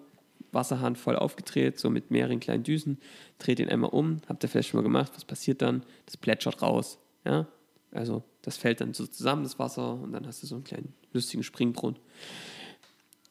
[0.50, 2.98] Wasserhahn voll aufgedreht, so mit mehreren kleinen Düsen,
[3.38, 5.84] dreht ihn einmal um, habt ihr vielleicht schon mal gemacht, was passiert dann?
[6.06, 6.98] Das plätschert raus.
[7.24, 7.46] Ja?
[7.92, 10.92] Also das fällt dann so zusammen, das Wasser, und dann hast du so einen kleinen
[11.12, 11.98] lustigen Springbrunnen.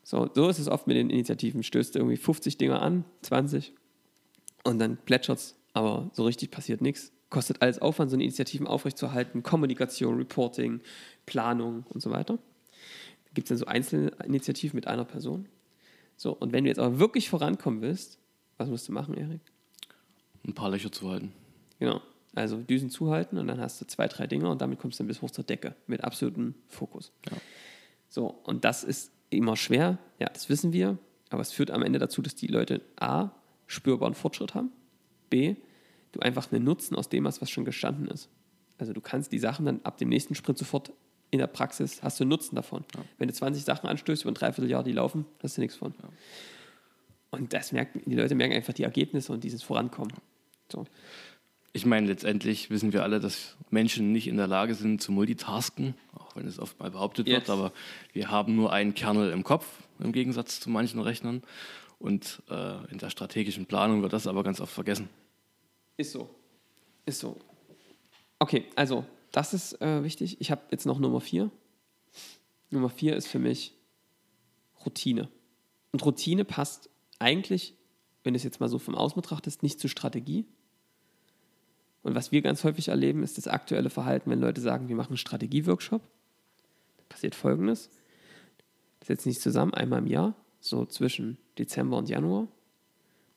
[0.04, 1.64] So, so ist es oft mit den Initiativen.
[1.64, 3.74] Stößt irgendwie 50 Dinger an, 20,
[4.64, 7.12] und dann plätschert es aber so richtig passiert nichts.
[7.32, 10.82] Kostet alles Aufwand, so eine Initiativen aufrechtzuerhalten, Kommunikation, Reporting,
[11.26, 12.36] Planung und so weiter.
[12.36, 15.48] Da gibt es dann so einzelne Initiativen mit einer Person.
[16.18, 18.20] So, und wenn du jetzt aber wirklich vorankommen willst,
[18.58, 19.40] was musst du machen, Erik?
[20.46, 21.32] Ein paar Löcher zu halten.
[21.80, 22.02] Genau.
[22.36, 25.08] Also Düsen zuhalten und dann hast du zwei, drei Dinge und damit kommst du dann
[25.08, 27.12] bis hoch zur Decke mit absolutem Fokus.
[27.30, 27.38] Ja.
[28.10, 30.98] So, und das ist immer schwer, ja, das wissen wir,
[31.30, 33.30] aber es führt am Ende dazu, dass die Leute A,
[33.68, 34.72] spürbaren Fortschritt haben
[35.30, 35.56] B,
[36.12, 38.30] du einfach einen Nutzen aus dem hast, was schon gestanden ist.
[38.78, 40.92] Also du kannst die Sachen dann ab dem nächsten Sprint sofort
[41.30, 42.84] in der Praxis, hast du Nutzen davon.
[42.96, 43.04] Ja.
[43.18, 45.94] Wenn du 20 Sachen anstößt über ein Dreivierteljahr, die laufen, hast du nichts von.
[46.02, 46.10] Ja.
[47.32, 50.14] Und das merken, die Leute merken einfach die Ergebnisse und dieses Vorankommen.
[50.70, 50.86] So.
[51.74, 55.96] Ich meine, letztendlich wissen wir alle, dass Menschen nicht in der Lage sind zu multitasken,
[56.14, 57.36] auch wenn es oft mal behauptet yes.
[57.38, 57.72] wird, aber
[58.12, 59.66] wir haben nur einen Kernel im Kopf,
[60.00, 61.44] im Gegensatz zu manchen Rechnern.
[61.98, 65.08] Und äh, in der strategischen Planung wird das aber ganz oft vergessen.
[66.02, 66.28] Ist so.
[67.06, 67.38] Ist so.
[68.40, 70.42] Okay, also das ist äh, wichtig.
[70.42, 71.52] Ich habe jetzt noch Nummer vier.
[72.72, 73.76] Nummer vier ist für mich
[74.84, 75.30] Routine.
[75.92, 77.76] Und Routine passt eigentlich,
[78.24, 80.48] wenn du es jetzt mal so vom Außen betrachtest, nicht zur Strategie.
[82.02, 85.10] Und was wir ganz häufig erleben, ist das aktuelle Verhalten, wenn Leute sagen, wir machen
[85.10, 86.02] einen Strategieworkshop.
[86.98, 87.92] Da passiert folgendes.
[89.02, 92.48] Das setzen sich zusammen einmal im Jahr, so zwischen Dezember und Januar.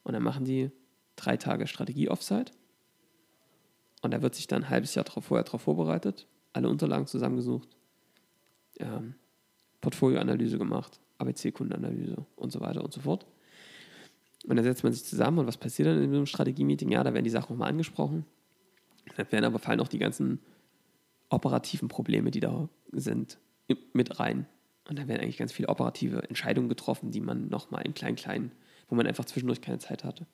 [0.02, 0.70] Und dann machen die
[1.16, 2.52] drei Tage Strategie-Offsite.
[4.02, 7.68] Und da wird sich dann ein halbes Jahr drauf, vorher darauf vorbereitet, alle Unterlagen zusammengesucht,
[8.78, 9.14] ähm,
[9.80, 13.26] Portfolioanalyse gemacht, ABC-Kundenanalyse und so weiter und so fort.
[14.46, 16.90] Und dann setzt man sich zusammen und was passiert dann in einem Strategie-Meeting?
[16.90, 18.26] Ja, da werden die Sachen nochmal angesprochen.
[19.16, 20.40] Da werden aber fallen auch die ganzen
[21.30, 23.38] operativen Probleme, die da sind,
[23.92, 24.46] mit rein.
[24.88, 28.52] Und da werden eigentlich ganz viele operative Entscheidungen getroffen, die man nochmal in klein, klein,
[28.88, 30.26] wo man einfach zwischendurch keine Zeit hatte.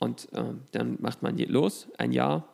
[0.00, 2.48] Und ähm, dann macht man los, ein Jahr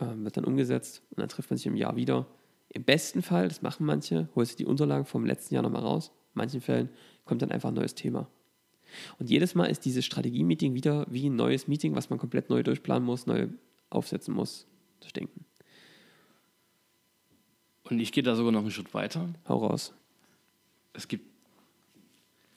[0.00, 2.26] ähm, wird dann umgesetzt und dann trifft man sich im Jahr wieder.
[2.68, 6.08] Im besten Fall, das machen manche, holst du die Unterlagen vom letzten Jahr nochmal raus.
[6.34, 6.90] In manchen Fällen
[7.24, 8.28] kommt dann einfach ein neues Thema.
[9.18, 12.62] Und jedes Mal ist dieses Strategie-Meeting wieder wie ein neues Meeting, was man komplett neu
[12.62, 13.48] durchplanen muss, neu
[13.90, 14.66] aufsetzen muss,
[15.00, 15.44] durchdenken.
[17.84, 19.28] Und ich gehe da sogar noch einen Schritt weiter.
[19.48, 19.94] Hau raus.
[20.92, 21.33] Es gibt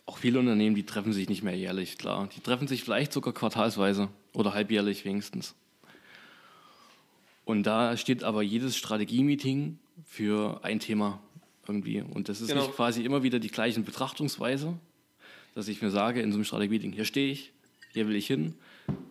[0.07, 2.29] auch viele Unternehmen, die treffen sich nicht mehr jährlich, klar.
[2.35, 5.53] Die treffen sich vielleicht sogar quartalsweise oder halbjährlich wenigstens.
[7.45, 11.19] Und da steht aber jedes Strategie-Meeting für ein Thema
[11.67, 12.01] irgendwie.
[12.01, 12.63] Und das ist genau.
[12.63, 14.73] nicht quasi immer wieder die gleiche Betrachtungsweise,
[15.55, 17.51] dass ich mir sage, in so einem Strategie-Meeting, hier stehe ich,
[17.91, 18.55] hier will ich hin,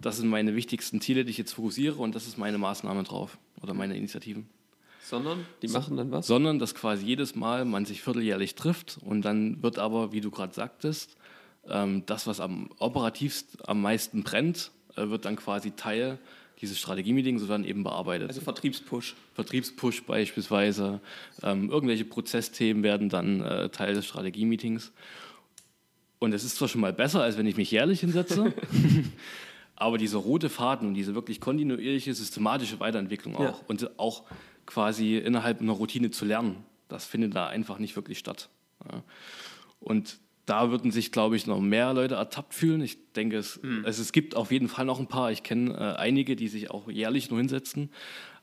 [0.00, 3.36] das sind meine wichtigsten Ziele, die ich jetzt fokussiere und das ist meine Maßnahme drauf
[3.60, 4.48] oder meine Initiativen.
[5.08, 5.46] Sondern?
[5.62, 6.26] Die machen dann was?
[6.26, 10.32] Sondern, dass quasi jedes Mal man sich vierteljährlich trifft und dann wird aber, wie du
[10.32, 11.16] gerade sagtest,
[11.68, 16.18] ähm, das, was am operativst am meisten brennt, äh, wird dann quasi Teil
[16.60, 18.28] dieses Strategie-Meetings und dann eben bearbeitet.
[18.28, 19.14] Also Vertriebspush.
[19.34, 21.00] Vertriebspush beispielsweise.
[21.42, 24.92] Ähm, irgendwelche Prozessthemen werden dann äh, Teil des Strategie-Meetings.
[26.18, 28.54] Und es ist zwar schon mal besser, als wenn ich mich jährlich hinsetze,
[29.76, 33.60] aber dieser rote Faden und diese wirklich kontinuierliche, systematische Weiterentwicklung auch ja.
[33.68, 34.24] und auch
[34.66, 36.64] quasi innerhalb einer Routine zu lernen.
[36.88, 38.48] Das findet da einfach nicht wirklich statt.
[38.90, 39.02] Ja.
[39.80, 42.80] Und da würden sich, glaube ich, noch mehr Leute ertappt fühlen.
[42.80, 43.84] Ich denke, es, mhm.
[43.84, 45.32] also es gibt auf jeden Fall noch ein paar.
[45.32, 47.90] Ich kenne äh, einige, die sich auch jährlich nur hinsetzen.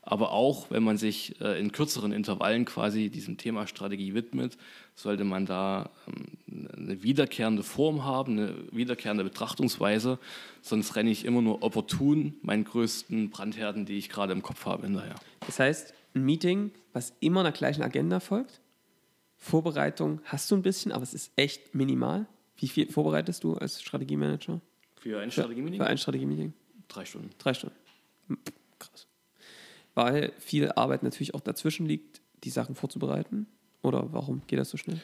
[0.06, 4.58] Aber auch, wenn man sich äh, in kürzeren Intervallen quasi diesem Thema Strategie widmet,
[4.94, 10.18] sollte man da ähm, eine wiederkehrende Form haben, eine wiederkehrende Betrachtungsweise.
[10.60, 14.82] Sonst renne ich immer nur opportun meinen größten Brandherden, die ich gerade im Kopf habe,
[14.86, 15.14] hinterher.
[15.46, 18.60] Das heißt, ein Meeting, was immer einer gleichen Agenda folgt,
[19.36, 22.26] Vorbereitung hast du ein bisschen, aber es ist echt minimal.
[22.56, 24.60] Wie viel vorbereitest du als Strategiemanager?
[24.96, 25.80] Für ein Strategiemeeting?
[25.80, 26.54] Für ein Strategiemeeting?
[26.88, 27.30] Drei Stunden.
[27.38, 27.76] Drei Stunden.
[28.28, 28.38] Hm,
[28.78, 29.06] krass.
[29.94, 33.46] Weil viel Arbeit natürlich auch dazwischen liegt, die Sachen vorzubereiten.
[33.82, 35.00] Oder warum geht das so schnell?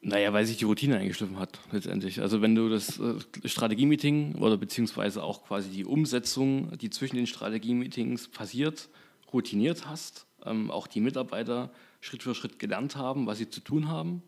[0.00, 2.20] Naja, weil sich die Routine eingeschliffen hat, letztendlich.
[2.20, 7.26] Also wenn du das äh, Strategie-Meeting oder beziehungsweise auch quasi die Umsetzung, die zwischen den
[7.26, 8.88] Strategie-Meetings passiert,
[9.34, 11.70] routiniert hast, ähm, auch die Mitarbeiter
[12.00, 14.22] Schritt für Schritt gelernt haben, was sie zu tun haben,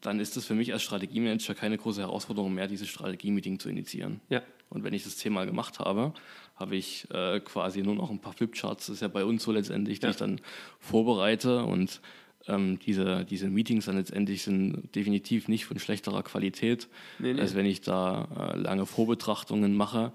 [0.00, 4.20] dann ist es für mich als Strategiemanager keine große Herausforderung mehr, dieses Strategie-Meeting zu initiieren.
[4.28, 4.42] Ja.
[4.68, 6.12] Und wenn ich das Thema gemacht habe,
[6.56, 9.52] habe ich äh, quasi nur noch ein paar Flipcharts, das ist ja bei uns so
[9.52, 10.10] letztendlich, die ja.
[10.10, 10.40] ich dann
[10.80, 12.00] vorbereite und
[12.48, 17.40] ähm, diese, diese Meetings dann letztendlich sind definitiv nicht von schlechterer Qualität, nee, nee.
[17.40, 20.12] als wenn ich da äh, lange Vorbetrachtungen mache.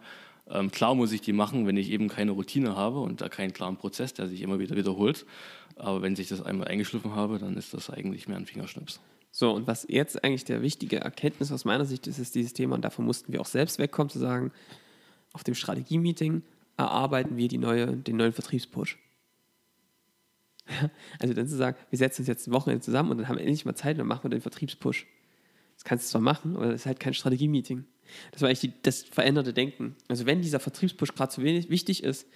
[0.50, 3.54] Ähm, klar muss ich die machen, wenn ich eben keine Routine habe und da keinen
[3.54, 5.26] klaren Prozess, der sich immer wieder wiederholt.
[5.76, 9.00] Aber wenn sich das einmal eingeschliffen habe, dann ist das eigentlich mehr ein Fingerschnips.
[9.32, 12.76] So, und was jetzt eigentlich der wichtige Erkenntnis aus meiner Sicht ist, ist dieses Thema,
[12.76, 14.52] und davon mussten wir auch selbst wegkommen, zu sagen,
[15.34, 16.42] auf dem Strategie-Meeting
[16.78, 18.98] erarbeiten wir die neue, den neuen Vertriebspush.
[21.20, 23.44] Also dann zu sagen, wir setzen uns jetzt ein Wochenende zusammen und dann haben wir
[23.44, 25.08] endlich mal Zeit und dann machen wir den Vertriebspush.
[25.76, 27.86] Das kannst du zwar machen, aber das ist halt kein Strategie-Meeting.
[28.32, 29.96] Das war eigentlich die, das veränderte Denken.
[30.08, 32.28] Also wenn dieser Vertriebspush gerade so wenig wichtig ist,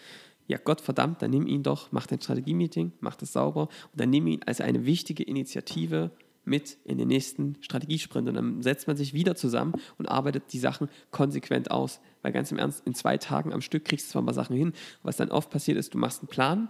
[0.48, 4.10] ja Gott verdammt, dann nimm ihn doch, mach dein Strategie-Meeting, mach das sauber und dann
[4.10, 6.12] nimm ihn als eine wichtige Initiative
[6.44, 8.28] mit in den nächsten Strategiesprint.
[8.28, 12.00] Und dann setzt man sich wieder zusammen und arbeitet die Sachen konsequent aus.
[12.22, 14.74] Weil ganz im Ernst, in zwei Tagen am Stück kriegst du zwar mal Sachen hin.
[15.04, 16.70] Was dann oft passiert ist, du machst einen Plan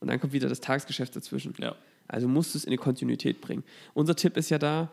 [0.00, 1.54] und dann kommt wieder das Tagesgeschäft dazwischen.
[1.58, 1.76] Ja.
[2.08, 3.64] Also musst du es in die Kontinuität bringen.
[3.94, 4.92] Unser Tipp ist ja da,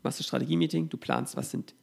[0.00, 1.74] du machst ein Strategie-Meeting, du planst, was sind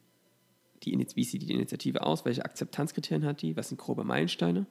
[0.82, 4.66] die, wie sieht die Initiative aus, welche Akzeptanzkriterien hat die, was sind grobe Meilensteine.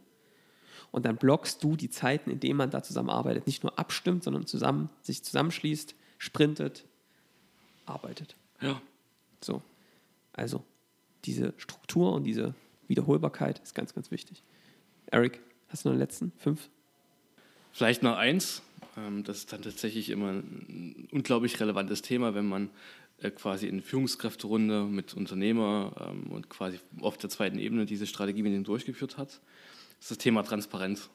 [0.91, 3.45] Und dann blockst du die Zeiten, in denen man da zusammenarbeitet.
[3.45, 6.85] Nicht nur abstimmt, sondern zusammen, sich zusammenschließt, sprintet,
[7.85, 8.35] arbeitet.
[8.61, 8.81] Ja.
[9.41, 9.61] So.
[10.33, 10.63] Also,
[11.25, 12.53] diese Struktur und diese
[12.87, 14.43] Wiederholbarkeit ist ganz, ganz wichtig.
[15.07, 16.31] Eric, hast du noch einen letzten?
[16.37, 16.69] Fünf?
[17.73, 18.61] Vielleicht noch eins.
[18.97, 22.69] Ähm, das ist dann tatsächlich immer ein unglaublich relevantes Thema, wenn man
[23.21, 28.53] quasi in Führungskräfterunde mit Unternehmer ähm, und quasi auf der zweiten Ebene diese Strategie mit
[28.53, 29.29] ihnen durchgeführt hat.
[29.29, 31.09] Das ist das Thema Transparenz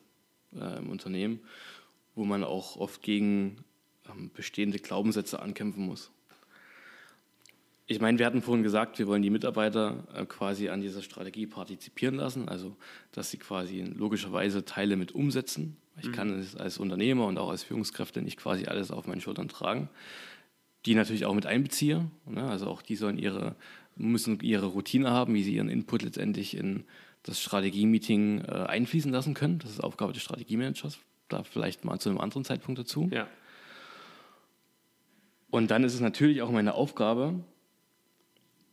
[0.54, 1.40] äh, im Unternehmen,
[2.14, 3.58] wo man auch oft gegen
[4.10, 6.10] ähm, bestehende Glaubenssätze ankämpfen muss.
[7.86, 11.46] Ich meine, wir hatten vorhin gesagt, wir wollen die Mitarbeiter äh, quasi an dieser Strategie
[11.46, 12.76] partizipieren lassen, also
[13.12, 15.76] dass sie quasi logischerweise Teile mit umsetzen.
[16.00, 16.12] Ich mhm.
[16.12, 19.88] kann es als Unternehmer und auch als Führungskräfte nicht quasi alles auf meinen Schultern tragen
[20.86, 22.10] die natürlich auch mit einbeziehe.
[22.26, 22.42] Ne?
[22.42, 23.56] Also auch die sollen ihre,
[23.96, 26.84] müssen ihre Routine haben, wie sie ihren Input letztendlich in
[27.22, 29.58] das Strategie-Meeting äh, einfließen lassen können.
[29.60, 30.98] Das ist Aufgabe des Strategiemanagers.
[31.28, 33.08] Da vielleicht mal zu einem anderen Zeitpunkt dazu.
[33.12, 33.28] Ja.
[35.50, 37.40] Und dann ist es natürlich auch meine Aufgabe,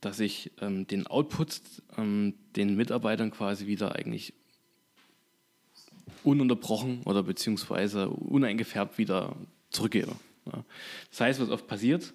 [0.00, 1.60] dass ich ähm, den Output
[1.96, 4.32] ähm, den Mitarbeitern quasi wieder eigentlich
[6.24, 9.36] ununterbrochen oder beziehungsweise uneingefärbt wieder
[9.70, 10.16] zurückgebe.
[11.10, 12.12] Das heißt, was oft passiert,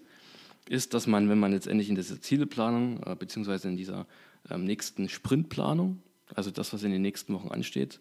[0.67, 4.07] ist, dass man, wenn man letztendlich in dieser Zieleplanung äh, beziehungsweise in dieser
[4.49, 6.01] ähm, nächsten Sprintplanung,
[6.33, 7.99] also das, was in den nächsten Wochen ansteht,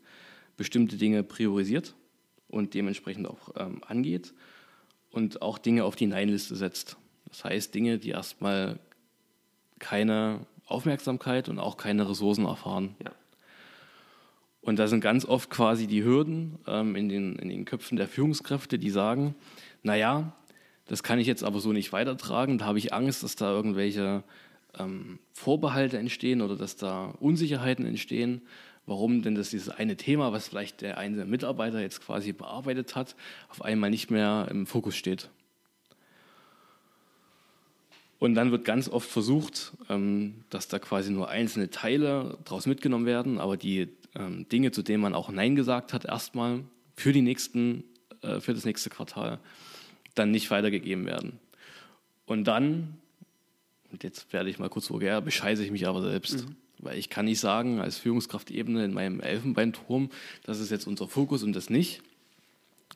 [0.57, 1.95] bestimmte Dinge priorisiert
[2.49, 4.33] und dementsprechend auch ähm, angeht
[5.11, 6.97] und auch Dinge auf die Nein-Liste setzt.
[7.29, 8.79] Das heißt, Dinge, die erstmal
[9.79, 12.97] keine Aufmerksamkeit und auch keine Ressourcen erfahren.
[13.05, 13.13] Ja.
[14.65, 18.09] Und da sind ganz oft quasi die Hürden ähm, in, den, in den Köpfen der
[18.09, 19.35] Führungskräfte, die sagen,
[19.83, 20.33] naja,
[20.87, 24.25] das kann ich jetzt aber so nicht weitertragen, da habe ich Angst, dass da irgendwelche
[24.79, 28.41] ähm, Vorbehalte entstehen oder dass da Unsicherheiten entstehen,
[28.87, 33.17] warum denn das dieses eine Thema, was vielleicht der eine Mitarbeiter jetzt quasi bearbeitet hat,
[33.51, 35.29] auf einmal nicht mehr im Fokus steht.
[38.19, 43.05] Und dann wird ganz oft versucht, ähm, dass da quasi nur einzelne Teile daraus mitgenommen
[43.05, 46.65] werden, aber die ähm, Dinge, zu denen man auch Nein gesagt hat, erstmal
[46.97, 47.85] für, die nächsten,
[48.23, 49.39] äh, für das nächste Quartal,
[50.15, 51.39] dann nicht weitergegeben werden.
[52.27, 52.97] Und dann,
[53.91, 56.47] und jetzt werde ich mal kurz vulgär, bescheiße ich mich aber selbst.
[56.47, 56.57] Mhm.
[56.79, 60.11] Weil ich kann nicht sagen, als Führungskraftebene in meinem Elfenbeinturm,
[60.43, 62.03] das ist jetzt unser Fokus und das nicht.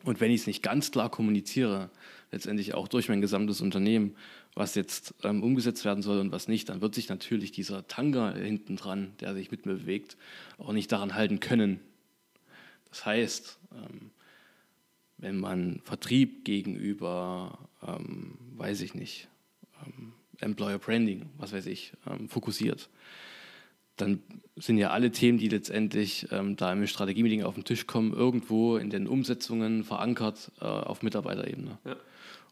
[0.03, 1.89] Und wenn ich es nicht ganz klar kommuniziere,
[2.31, 4.15] letztendlich auch durch mein gesamtes Unternehmen,
[4.55, 8.33] was jetzt ähm, umgesetzt werden soll und was nicht, dann wird sich natürlich dieser Tanga
[8.33, 10.17] hinten dran, der sich mit mir bewegt,
[10.57, 11.79] auch nicht daran halten können.
[12.89, 14.11] Das heißt, ähm,
[15.17, 19.27] wenn man Vertrieb gegenüber, ähm, weiß ich nicht,
[19.85, 22.89] ähm, Employer Branding, was weiß ich, ähm, fokussiert,
[24.01, 24.21] dann
[24.55, 28.77] sind ja alle Themen, die letztendlich ähm, da im Strategiemeeting auf den Tisch kommen, irgendwo
[28.77, 31.77] in den Umsetzungen verankert äh, auf Mitarbeiterebene.
[31.85, 31.95] Ja.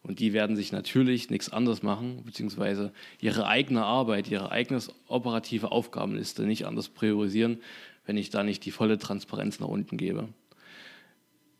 [0.03, 5.71] Und die werden sich natürlich nichts anderes machen, beziehungsweise ihre eigene Arbeit, ihre eigene operative
[5.71, 7.59] Aufgabenliste nicht anders priorisieren,
[8.05, 10.29] wenn ich da nicht die volle Transparenz nach unten gebe.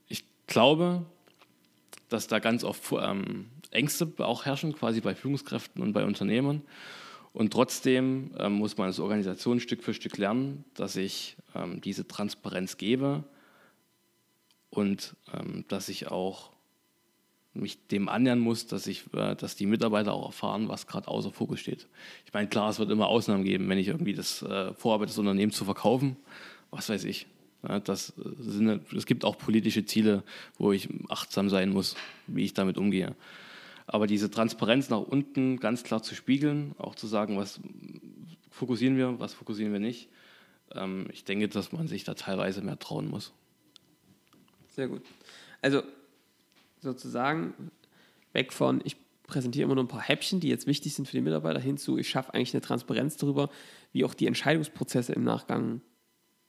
[0.08, 1.06] Ich glaube,
[2.08, 6.62] dass da ganz oft ähm, Ängste auch herrschen, quasi bei Führungskräften und bei Unternehmern.
[7.38, 12.08] Und trotzdem ähm, muss man als Organisation Stück für Stück lernen, dass ich ähm, diese
[12.08, 13.26] Transparenz gebe
[14.72, 16.50] und ähm, dass ich auch
[17.54, 21.30] mich dem annähern muss, dass, ich, äh, dass die Mitarbeiter auch erfahren, was gerade außer
[21.30, 21.88] Fokus steht.
[22.26, 25.20] Ich meine, klar, es wird immer Ausnahmen geben, wenn ich irgendwie das äh, vorhabe, das
[25.20, 26.18] Unternehmen zu verkaufen,
[26.72, 27.28] was weiß ich.
[27.70, 30.24] Ja, das sind, es gibt auch politische Ziele,
[30.58, 33.16] wo ich achtsam sein muss, wie ich damit umgehe.
[33.88, 37.62] Aber diese Transparenz nach unten ganz klar zu spiegeln, auch zu sagen, was
[38.50, 40.10] fokussieren wir, was fokussieren wir nicht,
[40.76, 43.34] ähm, ich denke, dass man sich da teilweise mehr trauen muss.
[44.68, 45.02] Sehr gut.
[45.62, 45.84] Also
[46.82, 47.72] sozusagen
[48.34, 51.22] weg von, ich präsentiere immer nur ein paar Häppchen, die jetzt wichtig sind für die
[51.22, 53.50] Mitarbeiter, hinzu, ich schaffe eigentlich eine Transparenz darüber,
[53.94, 55.82] wie auch die Entscheidungsprozesse im Nachgang,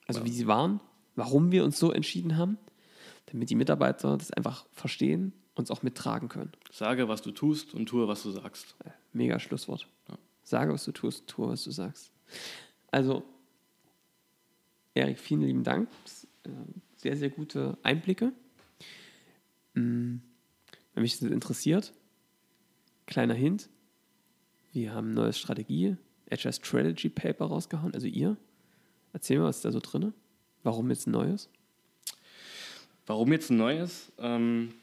[0.07, 0.27] also ja.
[0.27, 0.81] wie sie waren,
[1.15, 2.59] warum wir uns so entschieden haben,
[3.27, 6.53] damit die Mitarbeiter das einfach verstehen und es auch mittragen können.
[6.71, 8.77] Sage, was du tust und tue, was du sagst.
[9.13, 9.89] Mega Schlusswort.
[10.09, 10.17] Ja.
[10.45, 12.13] Sage, was du tust, tue, was du sagst.
[12.93, 13.25] Also,
[14.95, 15.89] Erik, vielen lieben Dank.
[16.45, 16.51] Äh,
[16.97, 18.33] sehr, sehr gute Einblicke.
[19.75, 20.23] Hm,
[20.95, 21.93] wenn mich das interessiert,
[23.07, 23.69] kleiner Hint,
[24.73, 25.97] wir haben ein neues Strategie,
[26.31, 28.37] Agile Strategy Paper rausgehauen, also ihr.
[29.13, 30.15] Erzähl mal, was ist da so drin?
[30.63, 31.51] Warum jetzt ein neues?
[33.07, 34.13] Warum jetzt ein neues?
[34.19, 34.75] Ähm,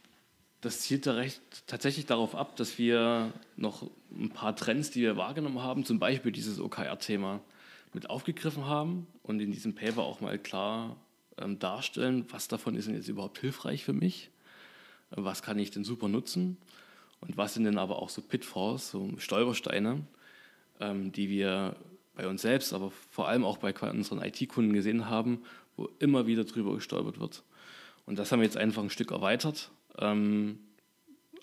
[0.66, 5.62] das zielt recht, tatsächlich darauf ab, dass wir noch ein paar Trends, die wir wahrgenommen
[5.62, 7.40] haben, zum Beispiel dieses OKR-Thema
[7.94, 10.96] mit aufgegriffen haben und in diesem Paper auch mal klar
[11.38, 14.32] ähm, darstellen, was davon ist denn jetzt überhaupt hilfreich für mich?
[15.12, 16.58] Was kann ich denn super nutzen?
[17.22, 20.02] Und was sind denn aber auch so Pitfalls, so Stolpersteine,
[20.80, 21.76] ähm, die wir
[22.16, 25.44] bei uns selbst, aber vor allem auch bei unseren IT-Kunden gesehen haben,
[25.78, 27.44] wo immer wieder drüber gestolpert wird.
[28.08, 30.60] Und das haben wir jetzt einfach ein Stück erweitert, ähm,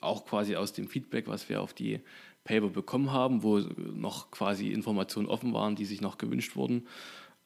[0.00, 2.00] auch quasi aus dem Feedback, was wir auf die
[2.44, 6.86] Paper bekommen haben, wo noch quasi Informationen offen waren, die sich noch gewünscht wurden.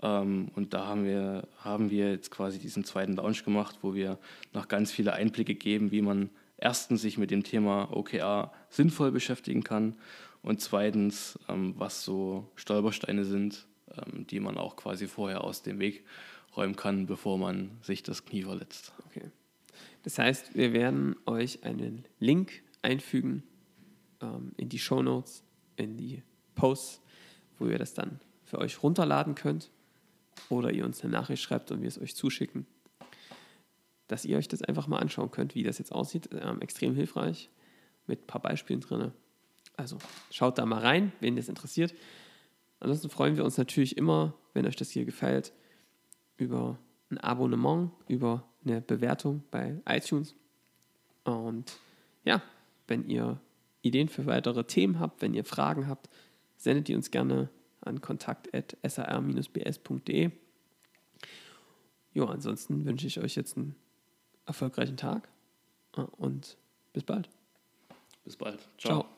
[0.02, 4.18] Ähm, und da haben wir, haben wir jetzt quasi diesen zweiten Launch gemacht, wo wir
[4.52, 9.62] noch ganz viele Einblicke geben, wie man erstens sich mit dem Thema OKR sinnvoll beschäftigen
[9.62, 9.96] kann
[10.42, 15.78] und zweitens, ähm, was so Stolpersteine sind, ähm, die man auch quasi vorher aus dem
[15.78, 16.04] Weg
[16.56, 18.92] räumen kann, bevor man sich das Knie verletzt.
[19.06, 19.30] Okay.
[20.06, 23.42] Das heißt, wir werden euch einen Link einfügen
[24.22, 25.42] ähm, in die Show Notes,
[25.74, 26.22] in die
[26.54, 27.00] Posts,
[27.58, 29.72] wo ihr das dann für euch runterladen könnt
[30.48, 32.68] oder ihr uns eine Nachricht schreibt und wir es euch zuschicken,
[34.06, 36.28] dass ihr euch das einfach mal anschauen könnt, wie das jetzt aussieht.
[36.40, 37.50] Ähm, extrem hilfreich
[38.06, 39.10] mit ein paar Beispielen drin.
[39.76, 39.98] Also
[40.30, 41.92] schaut da mal rein, wen das interessiert.
[42.78, 45.52] Ansonsten freuen wir uns natürlich immer, wenn euch das hier gefällt,
[46.36, 46.78] über
[47.10, 50.34] ein Abonnement, über eine Bewertung bei iTunes.
[51.24, 51.76] Und
[52.24, 52.40] ja,
[52.86, 53.40] wenn ihr
[53.82, 56.08] Ideen für weitere Themen habt, wenn ihr Fragen habt,
[56.56, 57.50] sendet die uns gerne
[57.80, 60.30] an kontakt.sar-bs.de.
[62.12, 63.76] Jo, ansonsten wünsche ich euch jetzt einen
[64.46, 65.28] erfolgreichen Tag
[66.16, 66.56] und
[66.92, 67.28] bis bald.
[68.24, 68.60] Bis bald.
[68.78, 69.02] Ciao.
[69.02, 69.15] Ciao.